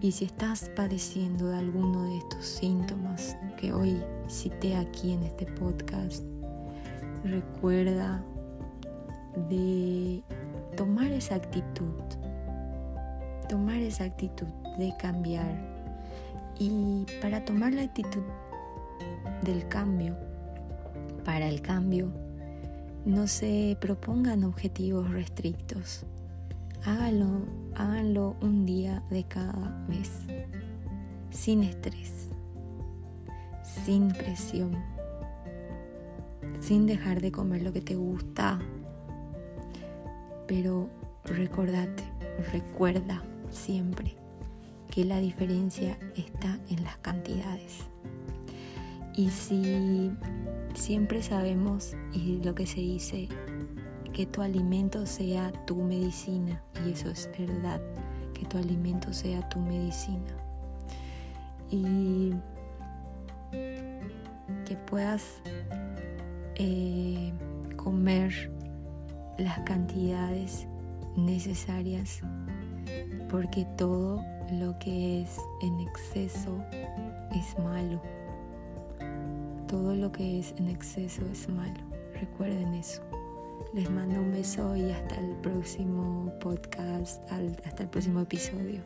y 0.01 0.13
si 0.13 0.25
estás 0.25 0.69
padeciendo 0.75 1.49
de 1.49 1.57
alguno 1.57 2.03
de 2.05 2.17
estos 2.17 2.45
síntomas 2.45 3.35
que 3.57 3.73
hoy 3.73 4.01
cité 4.29 4.75
aquí 4.75 5.11
en 5.11 5.23
este 5.23 5.45
podcast, 5.45 6.23
recuerda 7.23 8.23
de 9.49 10.23
tomar 10.77 11.11
esa 11.11 11.35
actitud, 11.35 12.01
tomar 13.49 13.75
esa 13.77 14.05
actitud 14.05 14.47
de 14.77 14.93
cambiar. 14.97 15.68
Y 16.59 17.05
para 17.21 17.45
tomar 17.45 17.73
la 17.73 17.83
actitud 17.83 18.23
del 19.41 19.67
cambio, 19.67 20.15
para 21.25 21.47
el 21.47 21.61
cambio, 21.61 22.11
no 23.05 23.27
se 23.27 23.77
propongan 23.79 24.43
objetivos 24.43 25.09
restrictos, 25.09 26.05
Háganlo, 26.85 27.45
háganlo 27.75 28.37
un 28.41 28.65
día 28.65 29.03
de 29.09 29.25
cada 29.25 29.85
vez, 29.89 30.21
sin 31.29 31.63
estrés, 31.63 32.29
sin 33.63 34.07
presión, 34.07 34.77
sin 36.61 36.87
dejar 36.87 37.19
de 37.19 37.33
comer 37.33 37.63
lo 37.63 37.73
que 37.73 37.81
te 37.81 37.95
gusta. 37.95 38.59
Pero 40.47 40.89
recordate, 41.25 42.03
recuerda 42.53 43.23
siempre 43.49 44.15
que 44.89 45.05
la 45.05 45.19
diferencia 45.19 45.97
está 46.15 46.59
en 46.69 46.83
las 46.83 46.97
cantidades. 46.97 47.85
Y 49.15 49.29
si 49.29 50.11
siempre 50.73 51.21
sabemos, 51.21 51.95
y 52.13 52.41
lo 52.43 52.55
que 52.55 52.65
se 52.65 52.79
dice, 52.79 53.27
que 54.13 54.25
tu 54.25 54.41
alimento 54.41 55.05
sea 55.05 55.51
tu 55.65 55.75
medicina, 55.75 56.63
y 56.85 56.91
eso 56.91 57.09
es 57.09 57.29
verdad, 57.37 57.81
que 58.33 58.45
tu 58.45 58.57
alimento 58.57 59.13
sea 59.13 59.47
tu 59.49 59.59
medicina. 59.59 60.31
Y 61.69 62.33
que 63.51 64.75
puedas 64.87 65.41
eh, 66.55 67.31
comer 67.75 68.51
las 69.37 69.59
cantidades 69.59 70.67
necesarias, 71.15 72.21
porque 73.29 73.65
todo 73.77 74.23
lo 74.51 74.77
que 74.79 75.21
es 75.21 75.39
en 75.61 75.79
exceso 75.79 76.63
es 77.35 77.57
malo. 77.59 78.01
Todo 79.67 79.93
lo 79.93 80.11
que 80.11 80.39
es 80.39 80.53
en 80.57 80.69
exceso 80.69 81.21
es 81.31 81.47
malo. 81.49 81.79
Recuerden 82.13 82.73
eso. 82.73 83.01
Les 83.73 83.89
mando 83.89 84.19
un 84.19 84.31
beso 84.31 84.75
y 84.75 84.89
hasta 84.91 85.15
el 85.15 85.35
próximo 85.37 86.33
podcast, 86.39 87.23
hasta 87.31 87.83
el 87.83 87.89
próximo 87.89 88.21
episodio. 88.21 88.81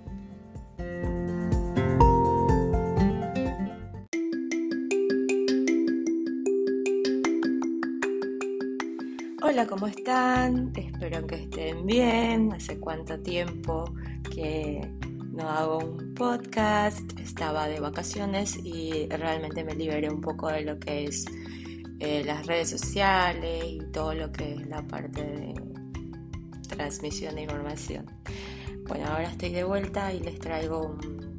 Hola, 9.41 9.67
¿cómo 9.67 9.87
están? 9.87 10.73
Espero 10.75 11.25
que 11.27 11.35
estén 11.35 11.85
bien. 11.85 12.51
Hace 12.51 12.79
cuánto 12.79 13.19
tiempo 13.19 13.85
que 14.33 14.81
no 15.33 15.49
hago 15.49 15.79
un 15.79 16.13
podcast, 16.13 17.19
estaba 17.19 17.67
de 17.67 17.79
vacaciones 17.79 18.55
y 18.63 19.07
realmente 19.07 19.63
me 19.63 19.73
liberé 19.73 20.09
un 20.09 20.21
poco 20.21 20.47
de 20.49 20.61
lo 20.61 20.79
que 20.79 21.05
es 21.05 21.25
eh, 21.99 22.23
las 22.23 22.45
redes 22.45 22.69
sociales 22.69 23.63
y 23.65 23.79
todo 23.91 24.13
lo 24.13 24.31
que 24.31 24.53
es 24.53 24.67
la 24.67 24.85
parte 24.87 25.23
de 25.23 25.53
transmisión 26.69 27.33
de 27.35 27.41
información. 27.41 28.05
Bueno, 28.87 29.07
ahora 29.07 29.29
estoy 29.29 29.49
de 29.49 29.63
vuelta 29.63 30.13
y 30.13 30.19
les 30.19 30.37
traigo 30.39 30.81
un, 30.81 31.33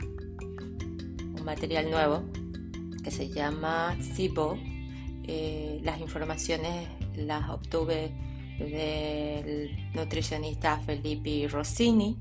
material 1.45 1.91
nuevo 1.91 2.25
que 3.03 3.11
se 3.11 3.29
llama 3.29 3.97
Sipo. 4.01 4.59
Eh, 5.25 5.79
las 5.83 6.01
informaciones 6.01 6.89
las 7.17 7.51
obtuve 7.51 8.13
del 8.59 9.71
nutricionista 9.95 10.79
Felipe 10.81 11.47
Rossini 11.49 12.17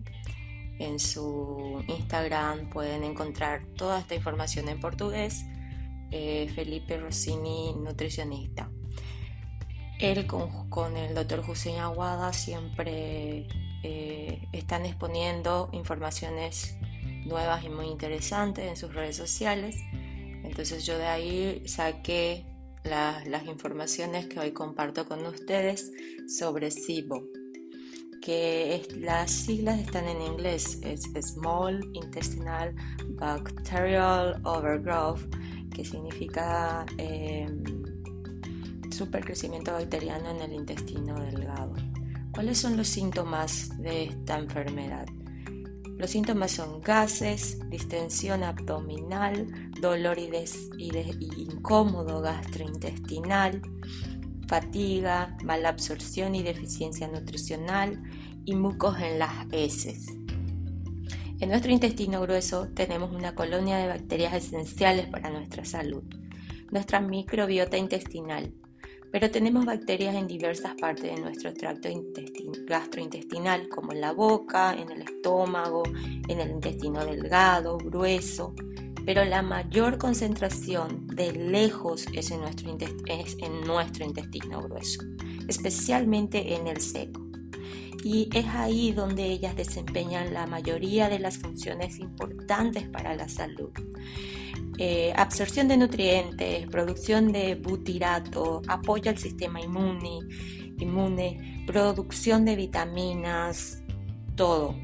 en 0.84 1.00
su 1.00 1.84
Instagram 1.88 2.70
pueden 2.70 3.04
encontrar 3.04 3.66
toda 3.76 4.00
esta 4.00 4.16
información 4.16 4.70
en 4.70 4.80
portugués. 4.80 5.46
Eh, 6.12 6.52
Felipe 6.54 6.98
Rossini, 6.98 7.74
nutricionista. 7.74 8.70
Él 10.00 10.28
con, 10.28 10.98
el 10.98 11.16
doctor 11.16 11.44
Hussein 11.48 11.80
Aguada 11.80 12.34
siempre 12.34 13.48
eh, 13.84 14.48
están 14.52 14.86
exponiendo 14.86 15.70
informaciones 15.72 16.76
nuevas 17.26 17.64
y 17.64 17.70
muy 17.70 17.88
interesantes 17.88 18.68
en 18.68 18.76
sus 18.76 18.94
redes 18.94 19.16
sociales. 19.16 19.78
Entonces 20.44 20.86
yo 20.86 20.98
de 20.98 21.08
ahí 21.08 21.64
saqué 21.66 22.46
las 22.84 23.46
informaciones 23.46 24.28
que 24.28 24.40
hoy 24.40 24.52
comparto 24.52 25.06
con 25.06 25.26
ustedes 25.26 25.90
sobre 26.28 26.70
SIBO 26.70 27.43
que 28.24 28.88
las 29.00 29.32
siglas 29.32 29.80
están 29.80 30.08
en 30.08 30.22
inglés, 30.22 30.80
es 30.82 31.12
Small 31.22 31.90
Intestinal 31.94 32.74
Bacterial 33.10 34.40
Overgrowth, 34.46 35.20
que 35.76 35.84
significa 35.84 36.86
eh, 36.98 37.48
supercrecimiento 38.92 39.74
bacteriano 39.74 40.30
en 40.30 40.42
el 40.42 40.54
intestino 40.54 41.20
delgado. 41.20 41.74
¿Cuáles 42.32 42.60
son 42.60 42.78
los 42.78 42.88
síntomas 42.88 43.78
de 43.82 44.06
esta 44.06 44.40
enfermedad? 44.40 45.06
Los 45.98 46.12
síntomas 46.12 46.52
son 46.52 46.82
gases, 46.82 47.60
distensión 47.70 48.44
abdominal, 48.44 49.72
dolor 49.82 50.18
y, 50.18 50.30
y 50.78 51.42
incómodo 51.52 52.22
gastrointestinal, 52.22 53.62
fatiga, 54.48 55.38
mala 55.44 55.70
absorción 55.70 56.36
y 56.36 56.44
deficiencia 56.44 57.08
nutricional 57.08 58.02
y 58.46 58.56
mucos 58.56 59.00
en 59.00 59.20
las 59.20 59.32
heces. 59.52 60.08
En 61.40 61.50
nuestro 61.50 61.72
intestino 61.72 62.22
grueso 62.22 62.70
tenemos 62.70 63.12
una 63.12 63.36
colonia 63.36 63.78
de 63.78 63.88
bacterias 63.88 64.34
esenciales 64.34 65.08
para 65.08 65.30
nuestra 65.30 65.66
salud, 65.66 66.04
nuestra 66.72 67.02
microbiota 67.02 67.78
intestinal, 67.78 68.54
pero 69.12 69.30
tenemos 69.30 69.66
bacterias 69.66 70.16
en 70.16 70.26
diversas 70.26 70.74
partes 70.76 71.04
de 71.16 71.22
nuestro 71.22 71.54
tracto 71.54 71.88
gastrointestinal, 72.66 73.70
como 73.70 73.92
en 73.92 74.02
la 74.02 74.12
boca, 74.12 74.74
en 74.74 74.90
el 74.90 75.04
estómago, 75.04 75.84
en 76.28 76.40
el 76.40 76.50
intestino 76.50 77.06
delgado, 77.06 77.78
grueso, 77.78 78.56
pero 79.06 79.26
la 79.26 79.42
mayor 79.42 79.98
concentración 79.98 81.08
de 81.08 81.32
lejos 81.34 82.06
es 82.14 82.32
en 82.32 82.42
nuestro, 82.42 84.06
intestino 84.06 84.62
grueso, 84.62 85.04
especialmente 85.48 86.56
en 86.56 86.68
el 86.68 86.80
seco. 86.80 87.22
Y 88.04 88.30
es 88.34 88.46
ahí 88.48 88.92
donde 88.92 89.26
ellas 89.26 89.56
desempeñan 89.56 90.34
la 90.34 90.46
mayoría 90.46 91.08
de 91.10 91.20
las 91.20 91.38
funciones 91.38 92.00
importantes 92.00 92.88
para 92.90 93.16
la 93.16 93.30
salud. 93.30 93.72
Eh, 94.78 95.14
absorción 95.16 95.68
de 95.68 95.78
nutrientes, 95.78 96.68
producción 96.68 97.32
de 97.32 97.56
butirato, 97.56 98.62
apoyo 98.68 99.10
al 99.10 99.18
sistema 99.18 99.62
inmune, 99.62 100.20
producción 101.66 102.44
de 102.44 102.56
vitaminas, 102.56 103.84
todo. 104.36 104.76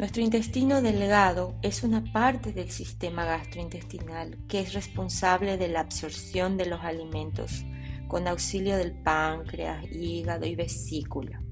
Nuestro 0.00 0.22
intestino 0.22 0.80
delgado 0.80 1.56
es 1.60 1.82
una 1.82 2.02
parte 2.02 2.54
del 2.54 2.70
sistema 2.70 3.26
gastrointestinal 3.26 4.38
que 4.48 4.60
es 4.60 4.72
responsable 4.72 5.58
de 5.58 5.68
la 5.68 5.80
absorción 5.80 6.56
de 6.56 6.64
los 6.64 6.80
alimentos 6.80 7.66
con 8.08 8.26
auxilio 8.26 8.78
del 8.78 8.92
páncreas, 8.92 9.84
hígado 9.92 10.46
y 10.46 10.56
vesícula. 10.56 11.42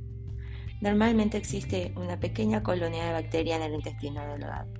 Normalmente 0.80 1.36
existe 1.36 1.92
una 1.94 2.18
pequeña 2.20 2.62
colonia 2.62 3.04
de 3.04 3.12
bacterias 3.12 3.60
en 3.60 3.66
el 3.66 3.74
intestino 3.74 4.26
delgado, 4.26 4.72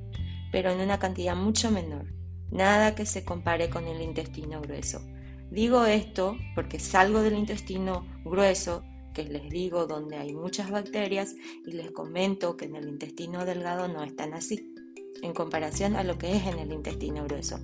pero 0.51 0.71
en 0.71 0.81
una 0.81 0.99
cantidad 0.99 1.37
mucho 1.37 1.71
menor, 1.71 2.07
nada 2.51 2.95
que 2.95 3.05
se 3.05 3.23
compare 3.23 3.69
con 3.69 3.87
el 3.87 4.01
intestino 4.01 4.63
grueso. 4.63 5.03
Digo 5.51 5.85
esto 5.85 6.39
porque 6.55 6.81
salgo 6.81 7.21
del 7.21 7.37
intestino 7.37 8.07
grueso 8.25 8.83
les 9.25 9.49
digo 9.51 9.87
donde 9.87 10.17
hay 10.17 10.35
muchas 10.35 10.71
bacterias 10.71 11.35
y 11.67 11.73
les 11.73 11.91
comento 11.91 12.57
que 12.57 12.67
en 12.67 12.77
el 12.77 12.89
intestino 12.89 13.45
delgado 13.45 13.89
no 13.89 14.05
están 14.05 14.35
así, 14.35 14.75
en 15.23 15.33
comparación 15.33 15.97
a 15.97 16.05
lo 16.05 16.19
que 16.19 16.37
es 16.37 16.47
en 16.47 16.59
el 16.59 16.73
intestino 16.73 17.25
grueso. 17.25 17.59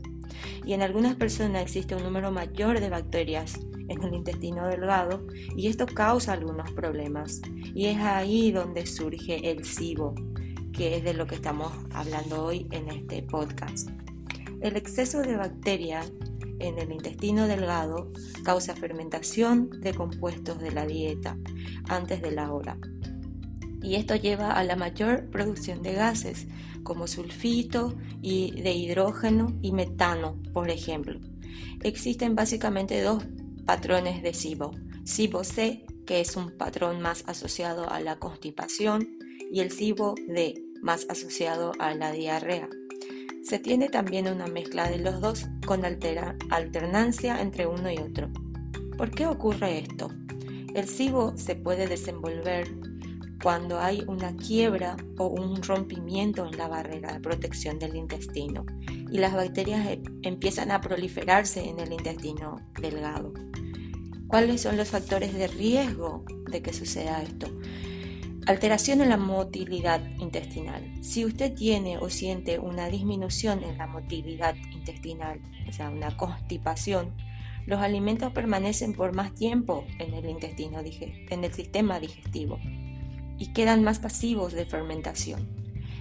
Y 0.65 0.73
en 0.73 0.83
algunas 0.83 1.17
personas 1.17 1.63
existe 1.63 1.95
un 1.95 2.03
número 2.03 2.31
mayor 2.31 2.81
de 2.81 2.89
bacterias 2.89 3.61
en 3.89 4.03
el 4.03 4.15
intestino 4.15 4.67
delgado 4.67 5.27
y 5.57 5.69
esto 5.69 5.87
causa 5.87 6.33
algunos 6.33 6.71
problemas. 6.73 7.41
Y 7.75 7.87
es 7.87 7.99
ahí 7.99 8.51
donde 8.51 8.87
surge 8.87 9.51
el 9.51 9.65
SIBO, 9.65 10.15
que 10.73 10.97
es 10.97 11.05
de 11.05 11.15
lo 11.15 11.27
que 11.27 11.37
estamos 11.37 11.73
hablando 11.93 12.45
hoy 12.45 12.67
en 12.71 12.89
este 12.89 13.23
podcast. 13.23 13.91
El 14.61 14.77
exceso 14.77 15.21
de 15.21 15.37
bacterias 15.37 16.11
en 16.65 16.79
el 16.79 16.93
intestino 16.93 17.47
delgado 17.47 18.13
causa 18.45 18.75
fermentación 18.75 19.71
de 19.81 19.95
compuestos 19.95 20.61
de 20.61 20.73
la 20.73 20.87
dieta 20.87 21.37
antes 21.89 22.23
de 22.23 22.33
la 22.33 22.53
hora. 22.53 22.79
Y 23.83 23.97
esto 23.97 24.17
lleva 24.17 24.53
a 24.53 24.65
la 24.65 24.77
mayor 24.77 25.29
producción 25.31 25.83
de 25.83 25.93
gases 25.93 26.47
como 26.83 27.07
sulfito 27.07 27.95
y 28.23 28.63
de 28.63 28.73
hidrógeno 28.73 29.59
y 29.61 29.73
metano, 29.73 30.41
por 30.53 30.71
ejemplo. 30.71 31.21
Existen 31.83 32.35
básicamente 32.35 33.03
dos 33.03 33.25
patrones 33.67 34.23
de 34.23 34.33
SIBO. 34.33 34.71
SIBO-C, 35.05 35.85
que 36.07 36.21
es 36.21 36.37
un 36.37 36.57
patrón 36.57 37.01
más 37.01 37.25
asociado 37.27 37.91
a 37.91 38.01
la 38.01 38.17
constipación, 38.17 39.19
y 39.53 39.61
el 39.61 39.71
SIBO-D, 39.71 40.63
más 40.83 41.07
asociado 41.09 41.73
a 41.79 41.95
la 41.95 42.13
diarrea. 42.13 42.69
Se 43.45 43.59
tiene 43.59 43.91
también 43.91 44.27
una 44.27 44.47
mezcla 44.47 44.89
de 44.89 44.99
los 44.99 45.21
dos 45.21 45.47
con 45.67 45.85
alternancia 45.85 47.43
entre 47.43 47.67
uno 47.67 47.93
y 47.93 47.99
otro. 47.99 48.31
¿Por 48.97 49.11
qué 49.11 49.27
ocurre 49.27 49.81
esto? 49.81 50.11
El 50.75 50.89
SIBO 50.89 51.37
se 51.37 51.55
puede 51.55 51.87
desenvolver 51.87 52.67
cuando 53.43 53.79
hay 53.79 54.03
una 54.09 54.35
quiebra 54.35 54.97
o 55.19 55.27
un 55.27 55.63
rompimiento 55.63 56.47
en 56.47 56.57
la 56.57 56.69
barrera 56.69 57.13
de 57.13 57.21
protección 57.21 57.79
del 57.79 57.97
intestino 57.97 58.65
y 59.13 59.19
las 59.19 59.35
bacterias 59.35 59.87
e, 59.89 60.03
empiezan 60.23 60.71
a 60.71 60.81
proliferarse 60.81 61.69
en 61.69 61.81
el 61.81 61.93
intestino 61.93 62.57
delgado. 62.81 63.35
¿Cuáles 64.27 64.63
son 64.63 64.79
los 64.79 64.89
factores 64.89 65.35
de 65.35 65.49
riesgo 65.49 66.25
de 66.51 66.63
que 66.63 66.73
suceda 66.73 67.23
esto? 67.23 67.49
Alteración 68.47 69.01
en 69.01 69.09
la 69.09 69.17
motilidad 69.17 70.03
intestinal. 70.19 71.03
Si 71.03 71.25
usted 71.25 71.55
tiene 71.55 71.97
o 71.97 72.11
siente 72.11 72.59
una 72.59 72.91
disminución 72.91 73.65
en 73.65 73.79
la 73.79 73.87
motilidad 73.87 74.55
intestinal, 74.71 75.41
o 75.67 75.73
sea, 75.73 75.89
una 75.89 76.15
constipación, 76.15 77.15
los 77.65 77.81
alimentos 77.81 78.33
permanecen 78.33 78.93
por 78.93 79.15
más 79.15 79.33
tiempo 79.33 79.87
en 79.99 80.13
el 80.13 80.29
intestino, 80.29 80.81
en 80.81 81.45
el 81.45 81.55
sistema 81.55 81.99
digestivo 82.01 82.59
y 83.39 83.55
quedan 83.55 83.83
más 83.83 83.99
pasivos 83.99 84.53
de 84.53 84.67
fermentación. 84.67 85.49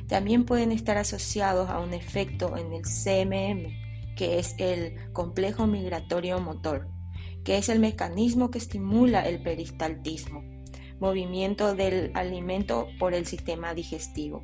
También 0.10 0.44
pueden 0.44 0.74
estar 0.74 0.98
asociados 0.98 1.70
a 1.70 1.80
un 1.80 1.94
efecto 1.94 2.58
en 2.58 2.74
el 2.74 2.82
CMM, 2.82 4.16
que 4.18 4.40
es 4.40 4.56
el 4.58 5.14
complejo 5.14 5.66
migratorio 5.66 6.42
motor, 6.42 6.90
que 7.46 7.58
es 7.58 7.70
el 7.70 7.80
mecanismo 7.80 8.52
que 8.52 8.58
estimula 8.58 9.22
el 9.22 9.42
peristaltismo, 9.42 10.44
movimiento 11.00 11.76
del 11.76 12.12
alimento 12.14 12.88
por 13.00 13.14
el 13.14 13.26
sistema 13.26 13.74
digestivo. 13.74 14.44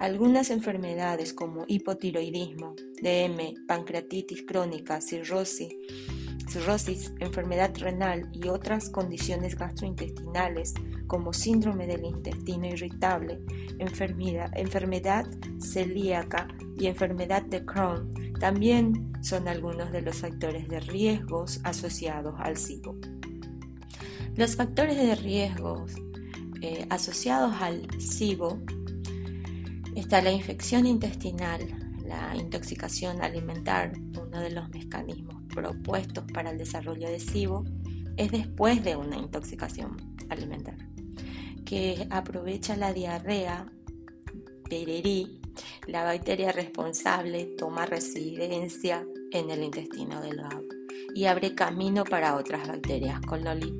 Algunas 0.00 0.50
enfermedades 0.50 1.32
como 1.32 1.64
hipotiroidismo, 1.68 2.74
DM, 3.00 3.66
pancreatitis 3.66 4.42
crónica, 4.42 5.00
cirrosis, 5.00 5.72
enfermedad 7.20 7.72
renal 7.78 8.28
y 8.32 8.48
otras 8.48 8.90
condiciones 8.90 9.56
gastrointestinales 9.56 10.74
como 11.06 11.32
síndrome 11.32 11.86
del 11.86 12.04
intestino 12.04 12.66
irritable, 12.66 13.40
enfermedad, 13.78 14.50
enfermedad 14.56 15.26
celíaca 15.60 16.48
y 16.78 16.86
enfermedad 16.86 17.42
de 17.42 17.64
Crohn 17.64 18.12
también 18.40 19.12
son 19.22 19.48
algunos 19.48 19.90
de 19.92 20.02
los 20.02 20.16
factores 20.16 20.68
de 20.68 20.80
riesgos 20.80 21.60
asociados 21.64 22.34
al 22.38 22.56
SIBO. 22.56 22.96
Los 24.36 24.56
factores 24.56 24.96
de 24.96 25.14
riesgos 25.14 25.92
eh, 26.60 26.86
asociados 26.90 27.54
al 27.60 27.86
SIBO 28.00 28.58
está 29.94 30.20
la 30.22 30.32
infección 30.32 30.86
intestinal, 30.86 31.60
la 32.04 32.34
intoxicación 32.34 33.22
alimentar, 33.22 33.92
uno 34.20 34.40
de 34.40 34.50
los 34.50 34.68
mecanismos 34.70 35.40
propuestos 35.54 36.24
para 36.32 36.50
el 36.50 36.58
desarrollo 36.58 37.08
de 37.08 37.20
SIBO 37.20 37.64
es 38.16 38.32
después 38.32 38.82
de 38.82 38.96
una 38.96 39.16
intoxicación 39.16 40.16
alimentar, 40.28 40.78
que 41.64 42.08
aprovecha 42.10 42.74
la 42.74 42.92
diarrea, 42.92 43.70
pererí, 44.68 45.40
la 45.86 46.02
bacteria 46.02 46.50
responsable 46.50 47.54
toma 47.56 47.86
residencia 47.86 49.06
en 49.30 49.50
el 49.50 49.62
intestino 49.62 50.20
delgado 50.20 50.73
y 51.14 51.26
abre 51.26 51.54
camino 51.54 52.04
para 52.04 52.34
otras 52.34 52.66
bacterias, 52.66 53.20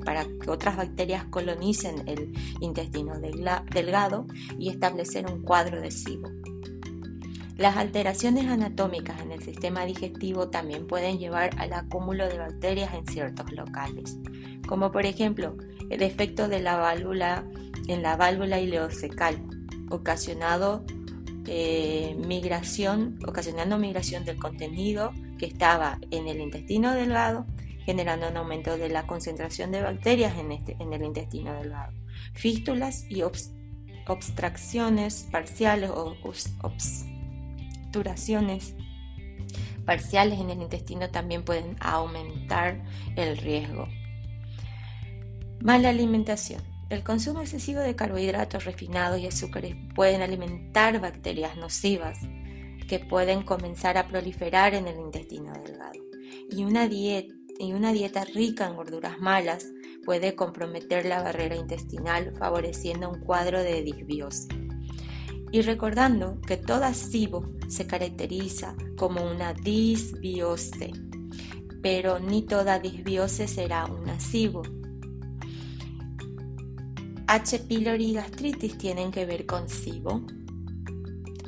para 0.05 0.23
que 0.23 0.49
otras 0.49 0.77
bacterias 0.77 1.25
colonicen 1.25 2.07
el 2.07 2.31
intestino 2.61 3.19
delgado 3.19 4.25
y 4.57 4.69
establecer 4.69 5.25
un 5.29 5.41
cuadro 5.41 5.81
de 5.81 5.91
SIBO. 5.91 6.29
Las 7.57 7.77
alteraciones 7.77 8.47
anatómicas 8.47 9.21
en 9.21 9.31
el 9.31 9.41
sistema 9.41 9.85
digestivo 9.85 10.49
también 10.49 10.87
pueden 10.87 11.19
llevar 11.19 11.51
al 11.57 11.73
acúmulo 11.73 12.27
de 12.27 12.37
bacterias 12.37 12.93
en 12.93 13.05
ciertos 13.05 13.51
locales, 13.51 14.17
como 14.67 14.91
por 14.91 15.05
ejemplo 15.05 15.55
el 15.89 16.01
efecto 16.01 16.47
de 16.47 16.61
la 16.61 16.77
válvula 16.77 17.45
en 17.87 18.01
la 18.01 18.15
válvula 18.17 18.59
ileocecal, 18.59 19.41
ocasionado 19.89 20.83
eh, 21.47 22.17
migración, 22.25 23.19
ocasionando 23.25 23.77
migración 23.77 24.25
del 24.25 24.37
contenido 24.37 25.11
que 25.37 25.45
estaba 25.45 25.99
en 26.11 26.27
el 26.27 26.41
intestino 26.41 26.93
delgado, 26.93 27.45
generando 27.85 28.29
un 28.29 28.37
aumento 28.37 28.77
de 28.77 28.89
la 28.89 29.05
concentración 29.05 29.71
de 29.71 29.81
bacterias 29.81 30.37
en, 30.37 30.51
este, 30.51 30.75
en 30.79 30.93
el 30.93 31.03
intestino 31.03 31.53
delgado. 31.53 31.93
Fístulas 32.33 33.05
y 33.09 33.23
obstrucciones 34.07 35.27
parciales 35.31 35.91
o 35.91 36.15
obturaciones 36.61 38.75
parciales 39.85 40.39
en 40.39 40.49
el 40.49 40.61
intestino 40.61 41.09
también 41.09 41.43
pueden 41.43 41.75
aumentar 41.79 42.81
el 43.15 43.37
riesgo. 43.37 43.87
Mala 45.61 45.89
alimentación. 45.89 46.61
El 46.89 47.03
consumo 47.03 47.41
excesivo 47.41 47.79
de 47.79 47.95
carbohidratos 47.95 48.65
refinados 48.65 49.19
y 49.19 49.27
azúcares 49.27 49.75
pueden 49.95 50.21
alimentar 50.21 50.99
bacterias 50.99 51.57
nocivas 51.57 52.19
que 52.87 52.99
pueden 52.99 53.43
comenzar 53.43 53.97
a 53.97 54.07
proliferar 54.07 54.73
en 54.73 54.87
el 54.87 54.99
intestino 54.99 55.53
delgado. 55.53 55.99
Y 56.49 56.63
una, 56.63 56.87
dieta, 56.87 58.23
rica 58.25 58.67
en 58.67 58.75
gorduras 58.75 59.19
malas 59.19 59.67
puede 60.05 60.35
comprometer 60.35 61.05
la 61.05 61.21
barrera 61.21 61.55
intestinal 61.55 62.33
favoreciendo 62.37 63.09
un 63.09 63.19
cuadro 63.19 63.63
de 63.63 63.81
disbiosis. 63.81 64.47
Y 65.51 65.61
recordando 65.61 66.39
que 66.41 66.57
toda 66.57 66.93
SIBO 66.93 67.49
se 67.67 67.87
caracteriza 67.87 68.75
como 68.97 69.23
una 69.23 69.53
disbiose, 69.53 70.91
pero 71.81 72.19
ni 72.19 72.41
toda 72.43 72.79
disbiose 72.79 73.47
será 73.47 73.85
una 73.85 74.19
SIBO. 74.19 74.63
H. 77.27 77.59
pylori 77.59 78.11
y 78.11 78.13
gastritis 78.13 78.77
tienen 78.77 79.11
que 79.11 79.25
ver 79.25 79.45
con 79.45 79.67
SIBO. 79.67 80.21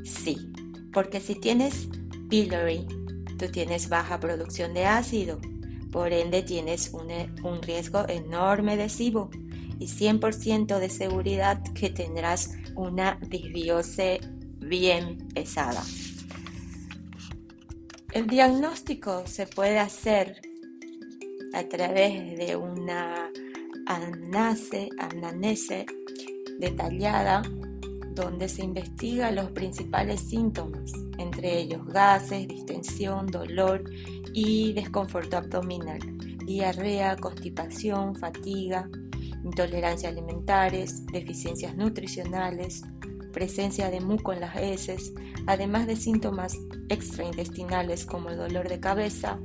Sí, 0.04 0.52
porque 0.97 1.21
si 1.21 1.36
tienes 1.36 1.89
pylori, 2.27 2.88
tú 3.38 3.51
tienes 3.51 3.88
baja 3.88 4.19
producción 4.19 4.73
de 4.73 4.88
ácido, 4.88 5.39
por 5.91 6.12
ende 6.12 6.41
tienes 6.41 6.89
un, 6.91 7.12
un 7.43 7.62
riesgo 7.62 8.10
enorme 8.10 8.77
de 8.77 8.89
SIBO 8.89 9.29
y 9.77 9.86
100% 9.86 10.79
de 10.79 10.89
seguridad 10.89 11.62
que 11.75 11.91
tendrás 11.91 12.49
una 12.73 13.19
disbiose 13.21 14.21
bien 14.57 15.19
pesada. 15.36 15.83
El 18.12 18.25
diagnóstico 18.25 19.27
se 19.27 19.45
puede 19.45 19.77
hacer 19.77 20.41
a 21.53 21.63
través 21.65 22.39
de 22.39 22.55
una 22.55 23.29
anamnese 23.86 24.89
detallada 26.57 27.43
donde 28.17 28.49
se 28.49 28.63
investiga 28.63 29.32
los 29.32 29.51
principales 29.51 30.21
síntomas, 30.21 30.91
entre 31.17 31.60
ellos 31.60 31.86
gases, 31.86 32.47
distensión, 32.47 33.27
dolor 33.27 33.84
y 34.34 34.73
desconforto 34.73 35.38
abdominal, 35.38 35.99
diarrea, 36.45 37.15
constipación, 37.15 38.15
fatiga, 38.15 38.89
intolerancia 39.43 40.10
alimentares, 40.10 41.06
deficiencias 41.08 41.75
nutricionales, 41.75 42.84
presencia 43.32 43.89
de 43.89 44.01
muco 44.01 44.34
en 44.34 44.41
las 44.41 44.56
heces, 44.56 45.13
además 45.45 45.88
de 45.88 45.95
síntomas 45.95 46.58
extraintestinales 46.89 48.06
como 48.06 48.30
el 48.30 48.38
dolor 48.38 48.67
de 48.67 48.80
cabeza, 48.80 49.39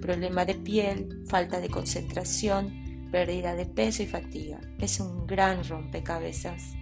problema 0.00 0.44
de 0.44 0.54
piel, 0.54 1.22
falta 1.26 1.60
de 1.60 1.68
concentración, 1.68 3.08
pérdida 3.10 3.54
de 3.54 3.66
peso 3.66 4.02
y 4.02 4.06
fatiga. 4.06 4.60
Es 4.78 5.00
un 5.00 5.26
gran 5.26 5.62
rompecabezas. 5.64 6.74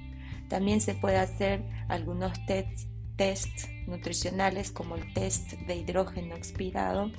También 0.49 0.81
se 0.81 0.95
puede 0.95 1.19
hacer 1.19 1.63
algunos 1.89 2.33
tests 2.47 2.89
test 3.17 3.69
nutricionales 3.87 4.73
como 4.73 4.97
el 4.97 5.13
test 5.13 5.53
de 5.53 5.77
hidrógeno 5.77 6.35
expirado. 6.35 7.11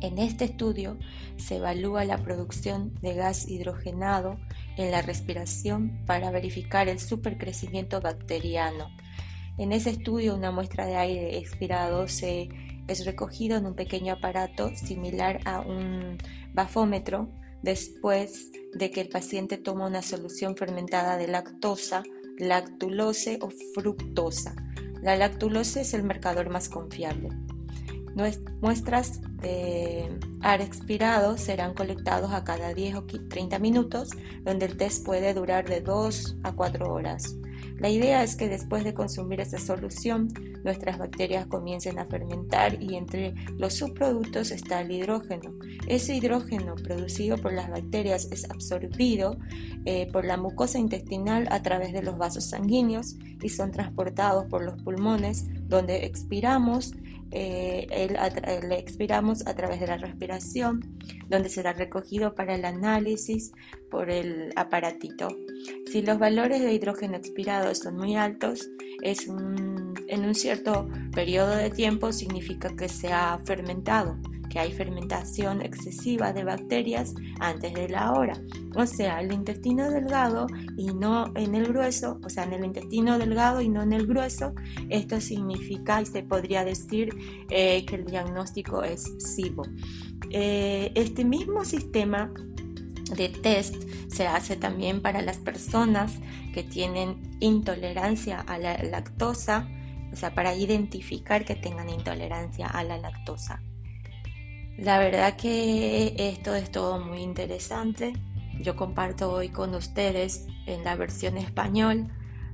En 0.00 0.18
este 0.18 0.44
estudio 0.44 0.98
se 1.36 1.56
evalúa 1.56 2.04
la 2.04 2.18
producción 2.18 2.94
de 3.00 3.14
gas 3.14 3.48
hidrogenado 3.48 4.38
en 4.76 4.90
la 4.90 5.02
respiración 5.02 6.02
para 6.06 6.30
verificar 6.30 6.88
el 6.88 7.00
supercrecimiento 7.00 8.00
bacteriano. 8.00 8.90
En 9.58 9.72
ese 9.72 9.90
estudio 9.90 10.34
una 10.34 10.50
muestra 10.50 10.86
de 10.86 10.96
aire 10.96 11.38
expirado 11.38 12.08
se 12.08 12.48
es 12.88 13.04
recogido 13.04 13.56
en 13.56 13.66
un 13.66 13.74
pequeño 13.74 14.12
aparato 14.12 14.70
similar 14.76 15.40
a 15.44 15.60
un 15.60 16.18
bafómetro 16.52 17.28
después 17.66 18.52
de 18.72 18.92
que 18.92 19.00
el 19.00 19.08
paciente 19.08 19.58
toma 19.58 19.88
una 19.88 20.00
solución 20.00 20.56
fermentada 20.56 21.16
de 21.16 21.26
lactosa, 21.26 22.04
lactulose 22.38 23.40
o 23.42 23.50
fructosa. 23.74 24.54
La 25.02 25.16
lactulose 25.16 25.80
es 25.80 25.92
el 25.92 26.04
marcador 26.04 26.48
más 26.48 26.68
confiable. 26.68 27.28
Muestras 28.60 29.20
de 29.42 30.08
ar 30.42 30.60
expirado 30.60 31.36
serán 31.36 31.74
colectados 31.74 32.32
a 32.32 32.44
cada 32.44 32.72
10 32.72 32.94
o 32.94 33.04
30 33.04 33.58
minutos, 33.58 34.10
donde 34.42 34.66
el 34.66 34.76
test 34.76 35.04
puede 35.04 35.34
durar 35.34 35.68
de 35.68 35.80
2 35.80 36.36
a 36.44 36.52
4 36.52 36.90
horas. 36.90 37.36
La 37.78 37.90
idea 37.90 38.22
es 38.22 38.36
que 38.36 38.48
después 38.48 38.84
de 38.84 38.94
consumir 38.94 39.40
esa 39.40 39.58
solución, 39.58 40.28
nuestras 40.64 40.98
bacterias 40.98 41.46
comiencen 41.46 41.98
a 41.98 42.06
fermentar 42.06 42.82
y 42.82 42.96
entre 42.96 43.34
los 43.58 43.74
subproductos 43.74 44.50
está 44.50 44.80
el 44.80 44.90
hidrógeno. 44.90 45.52
Ese 45.86 46.14
hidrógeno 46.14 46.74
producido 46.76 47.36
por 47.36 47.52
las 47.52 47.70
bacterias 47.70 48.28
es 48.32 48.48
absorbido 48.50 49.36
eh, 49.84 50.08
por 50.10 50.24
la 50.24 50.36
mucosa 50.36 50.78
intestinal 50.78 51.46
a 51.50 51.62
través 51.62 51.92
de 51.92 52.02
los 52.02 52.16
vasos 52.16 52.50
sanguíneos 52.50 53.16
y 53.42 53.48
son 53.50 53.72
transportados 53.72 54.46
por 54.46 54.64
los 54.64 54.82
pulmones 54.82 55.44
donde 55.68 56.06
expiramos 56.06 56.94
eh, 57.32 57.86
el, 57.90 58.72
expiramos 58.72 59.46
a 59.46 59.54
través 59.54 59.80
de 59.80 59.88
la 59.88 59.96
respiración, 59.96 60.96
donde 61.28 61.48
será 61.48 61.72
recogido 61.72 62.34
para 62.34 62.54
el 62.54 62.64
análisis 62.64 63.52
por 63.90 64.10
el 64.10 64.52
aparatito. 64.56 65.28
Si 65.90 66.02
los 66.02 66.18
valores 66.18 66.60
de 66.60 66.72
hidrógeno 66.72 67.16
expirado 67.16 67.74
son 67.74 67.96
muy 67.96 68.16
altos, 68.16 68.68
es 69.02 69.26
en 69.28 70.24
un 70.24 70.34
cierto 70.34 70.88
periodo 71.12 71.54
de 71.56 71.70
tiempo 71.70 72.12
significa 72.12 72.74
que 72.76 72.88
se 72.88 73.12
ha 73.12 73.38
fermentado 73.44 74.16
hay 74.58 74.72
fermentación 74.72 75.62
excesiva 75.62 76.32
de 76.32 76.44
bacterias 76.44 77.14
antes 77.40 77.74
de 77.74 77.88
la 77.88 78.12
hora. 78.12 78.34
O 78.74 78.86
sea, 78.86 79.20
el 79.20 79.32
intestino 79.32 79.90
delgado 79.90 80.46
y 80.76 80.86
no 80.86 81.32
en 81.34 81.54
el 81.54 81.66
grueso, 81.66 82.18
o 82.24 82.28
sea, 82.28 82.44
en 82.44 82.54
el 82.54 82.64
intestino 82.64 83.18
delgado 83.18 83.60
y 83.60 83.68
no 83.68 83.82
en 83.82 83.92
el 83.92 84.06
grueso, 84.06 84.54
esto 84.88 85.20
significa 85.20 86.02
y 86.02 86.06
se 86.06 86.22
podría 86.22 86.64
decir 86.64 87.14
eh, 87.50 87.84
que 87.86 87.96
el 87.96 88.04
diagnóstico 88.04 88.82
es 88.82 89.12
SIBO. 89.18 89.64
Eh, 90.30 90.92
este 90.94 91.24
mismo 91.24 91.64
sistema 91.64 92.32
de 93.14 93.28
test 93.28 93.76
se 94.08 94.26
hace 94.26 94.56
también 94.56 95.00
para 95.00 95.22
las 95.22 95.38
personas 95.38 96.14
que 96.52 96.62
tienen 96.62 97.36
intolerancia 97.40 98.40
a 98.40 98.58
la 98.58 98.76
lactosa, 98.82 99.68
o 100.12 100.16
sea, 100.16 100.34
para 100.34 100.54
identificar 100.54 101.44
que 101.44 101.54
tengan 101.54 101.88
intolerancia 101.88 102.66
a 102.66 102.82
la 102.84 102.98
lactosa. 102.98 103.60
La 104.78 104.98
verdad 104.98 105.36
que 105.36 106.14
esto 106.18 106.54
es 106.54 106.70
todo 106.70 107.00
muy 107.00 107.20
interesante. 107.20 108.12
Yo 108.60 108.76
comparto 108.76 109.32
hoy 109.32 109.48
con 109.48 109.74
ustedes 109.74 110.46
en 110.66 110.84
la 110.84 110.96
versión 110.96 111.38
español 111.38 112.08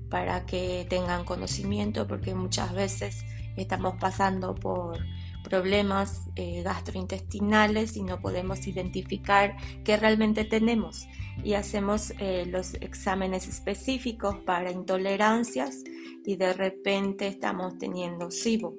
para 0.09 0.45
que 0.47 0.87
tengan 0.89 1.25
conocimiento 1.25 2.07
porque 2.07 2.35
muchas 2.35 2.75
veces 2.75 3.25
estamos 3.57 3.95
pasando 3.99 4.55
por 4.55 4.99
problemas 5.43 6.23
eh, 6.37 6.63
gastrointestinales 6.63 7.97
y 7.97 8.03
no 8.03 8.21
podemos 8.21 8.67
identificar 8.67 9.57
qué 9.85 9.97
realmente 9.97 10.45
tenemos 10.45 11.07
y 11.43 11.55
hacemos 11.55 12.13
eh, 12.19 12.45
los 12.47 12.75
exámenes 12.75 13.49
específicos 13.49 14.37
para 14.47 14.71
intolerancias 14.71 15.83
y 16.25 16.37
de 16.37 16.53
repente 16.53 17.27
estamos 17.27 17.79
teniendo 17.79 18.31
SIBO 18.31 18.75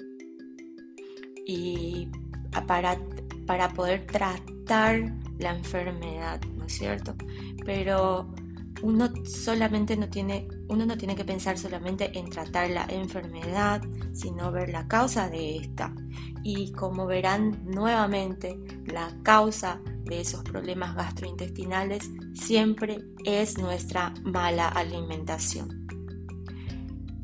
y 1.46 2.08
para 2.68 2.98
para 3.46 3.70
poder 3.70 4.06
tratar 4.06 5.14
la 5.40 5.56
enfermedad, 5.56 6.42
¿no 6.58 6.66
es 6.66 6.74
cierto? 6.74 7.16
Pero 7.66 8.34
uno 8.84 9.10
solamente 9.24 9.96
no 9.96 10.10
tiene, 10.10 10.46
uno 10.68 10.86
no 10.86 10.98
tiene 10.98 11.16
que 11.16 11.24
pensar 11.24 11.58
solamente 11.58 12.20
en 12.20 12.30
tratar 12.30 12.70
la 12.70 12.86
enfermedad, 12.90 13.82
sino 14.12 14.52
ver 14.52 14.70
la 14.70 14.90
causa 14.90 15.30
de 15.30 15.56
esta. 15.56 15.96
Y 16.44 16.74
como 16.74 17.08
verán 17.08 17.64
nuevamente, 17.64 18.60
la 18.86 19.18
causa 19.24 19.82
de 20.04 20.20
esos 20.20 20.44
problemas 20.44 20.96
gastrointestinales 20.96 22.12
siempre 22.34 23.00
es 23.24 23.58
nuestra 23.58 24.14
mala 24.24 24.68
alimentación. 24.68 25.88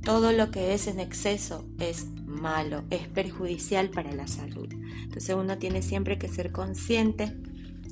Todo 0.02 0.32
lo 0.32 0.52
que 0.52 0.74
es 0.74 0.88
en 0.88 1.02
exceso 1.02 1.65
es 1.78 2.08
malo, 2.26 2.84
es 2.89 3.06
perjudicial 3.10 3.89
para 3.89 4.13
la 4.13 4.28
salud. 4.28 4.69
Entonces 5.04 5.36
uno 5.36 5.58
tiene 5.58 5.82
siempre 5.82 6.17
que 6.17 6.30
ser 6.30 6.54
consciente 6.54 7.36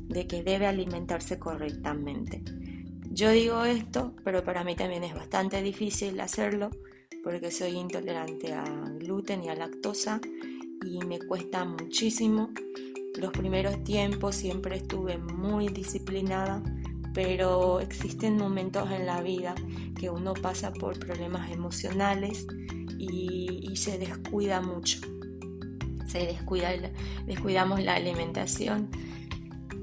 de 0.07 0.25
que 0.25 0.41
debe 0.41 0.67
alimentarse 0.67 1.37
correctamente. 1.37 2.41
Yo 3.17 3.31
digo 3.31 3.63
esto, 3.63 4.13
pero 4.23 4.43
para 4.43 4.63
mí 4.63 4.75
también 4.75 5.03
es 5.03 5.15
bastante 5.15 5.63
difícil 5.63 6.19
hacerlo 6.19 6.69
porque 7.23 7.49
soy 7.49 7.71
intolerante 7.71 8.53
a 8.53 8.63
gluten 8.63 9.43
y 9.43 9.49
a 9.49 9.55
lactosa 9.55 10.21
y 10.85 10.99
me 11.03 11.17
cuesta 11.17 11.65
muchísimo. 11.65 12.51
Los 13.19 13.31
primeros 13.31 13.83
tiempos 13.83 14.35
siempre 14.35 14.75
estuve 14.77 15.17
muy 15.17 15.69
disciplinada, 15.69 16.61
pero 17.15 17.79
existen 17.79 18.37
momentos 18.37 18.91
en 18.91 19.07
la 19.07 19.23
vida 19.23 19.55
que 19.99 20.11
uno 20.11 20.35
pasa 20.35 20.71
por 20.71 20.99
problemas 20.99 21.51
emocionales 21.51 22.45
y, 22.99 23.75
se 23.77 23.97
descuida 23.97 24.61
mucho. 24.61 24.99
Se 26.05 26.19
descuida, 26.19 26.69
descuidamos 27.25 27.81
la 27.81 27.95
alimentación 27.95 28.89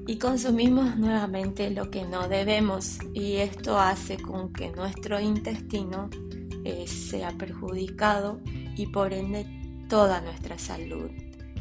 y 0.07 0.17
consumimos 0.17 0.97
nuevamente 0.97 1.69
lo 1.71 1.89
que 1.89 2.03
no 2.05 2.27
debemos. 2.27 2.99
Y 3.13 3.37
esto 3.37 3.79
hace 3.79 4.17
con 4.17 4.53
que 4.53 4.69
nuestro 4.71 5.19
intestino 5.19 6.09
eh, 6.63 6.85
sea 6.87 7.31
perjudicado 7.31 8.39
y 8.75 8.87
por 8.87 9.13
ende 9.13 9.45
toda 9.89 10.21
nuestra 10.21 10.59
salud. 10.59 11.09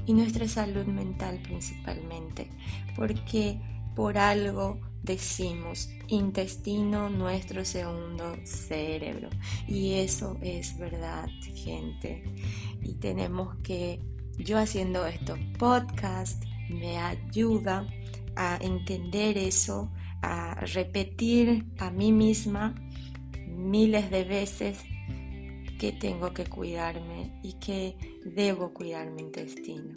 Y 0.06 0.12
nuestra 0.12 0.46
salud 0.46 0.84
mental 0.84 1.40
principalmente. 1.42 2.50
Porque 2.94 3.58
por 3.94 4.18
algo 4.18 4.78
decimos 5.02 5.88
intestino 6.08 7.08
nuestro 7.08 7.64
segundo 7.64 8.36
cerebro. 8.44 9.30
Y 9.66 9.94
eso 9.94 10.36
es 10.42 10.76
verdad 10.78 11.28
gente. 11.54 12.22
Y 12.82 12.94
tenemos 12.94 13.56
que 13.62 14.00
yo 14.36 14.58
haciendo 14.58 15.06
estos 15.06 15.38
podcasts 15.58 16.46
me 16.68 16.98
ayuda 16.98 17.86
a 18.36 18.58
entender 18.60 19.38
eso 19.38 19.92
a 20.22 20.54
repetir 20.54 21.66
a 21.78 21.90
mí 21.90 22.12
misma 22.12 22.74
miles 23.48 24.10
de 24.10 24.24
veces 24.24 24.78
que 25.78 25.92
tengo 25.92 26.32
que 26.32 26.46
cuidarme 26.46 27.38
y 27.42 27.54
que 27.54 27.96
debo 28.24 28.72
cuidar 28.72 29.10
mi 29.10 29.22
intestino 29.22 29.94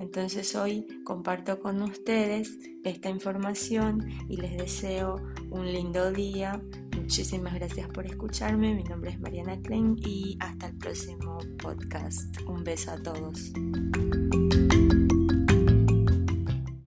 entonces 0.00 0.56
hoy 0.56 0.86
comparto 1.04 1.60
con 1.60 1.82
ustedes 1.82 2.58
esta 2.84 3.10
información 3.10 4.08
y 4.30 4.38
les 4.38 4.56
deseo 4.56 5.16
un 5.50 5.70
lindo 5.70 6.10
día. 6.10 6.58
Muchísimas 6.96 7.54
gracias 7.54 7.86
por 7.88 8.06
escucharme. 8.06 8.74
Mi 8.74 8.82
nombre 8.82 9.10
es 9.10 9.20
Mariana 9.20 9.60
Klein 9.60 9.96
y 9.98 10.38
hasta 10.40 10.68
el 10.68 10.78
próximo 10.78 11.38
podcast. 11.62 12.40
Un 12.46 12.64
beso 12.64 12.92
a 12.92 13.02
todos. 13.02 13.52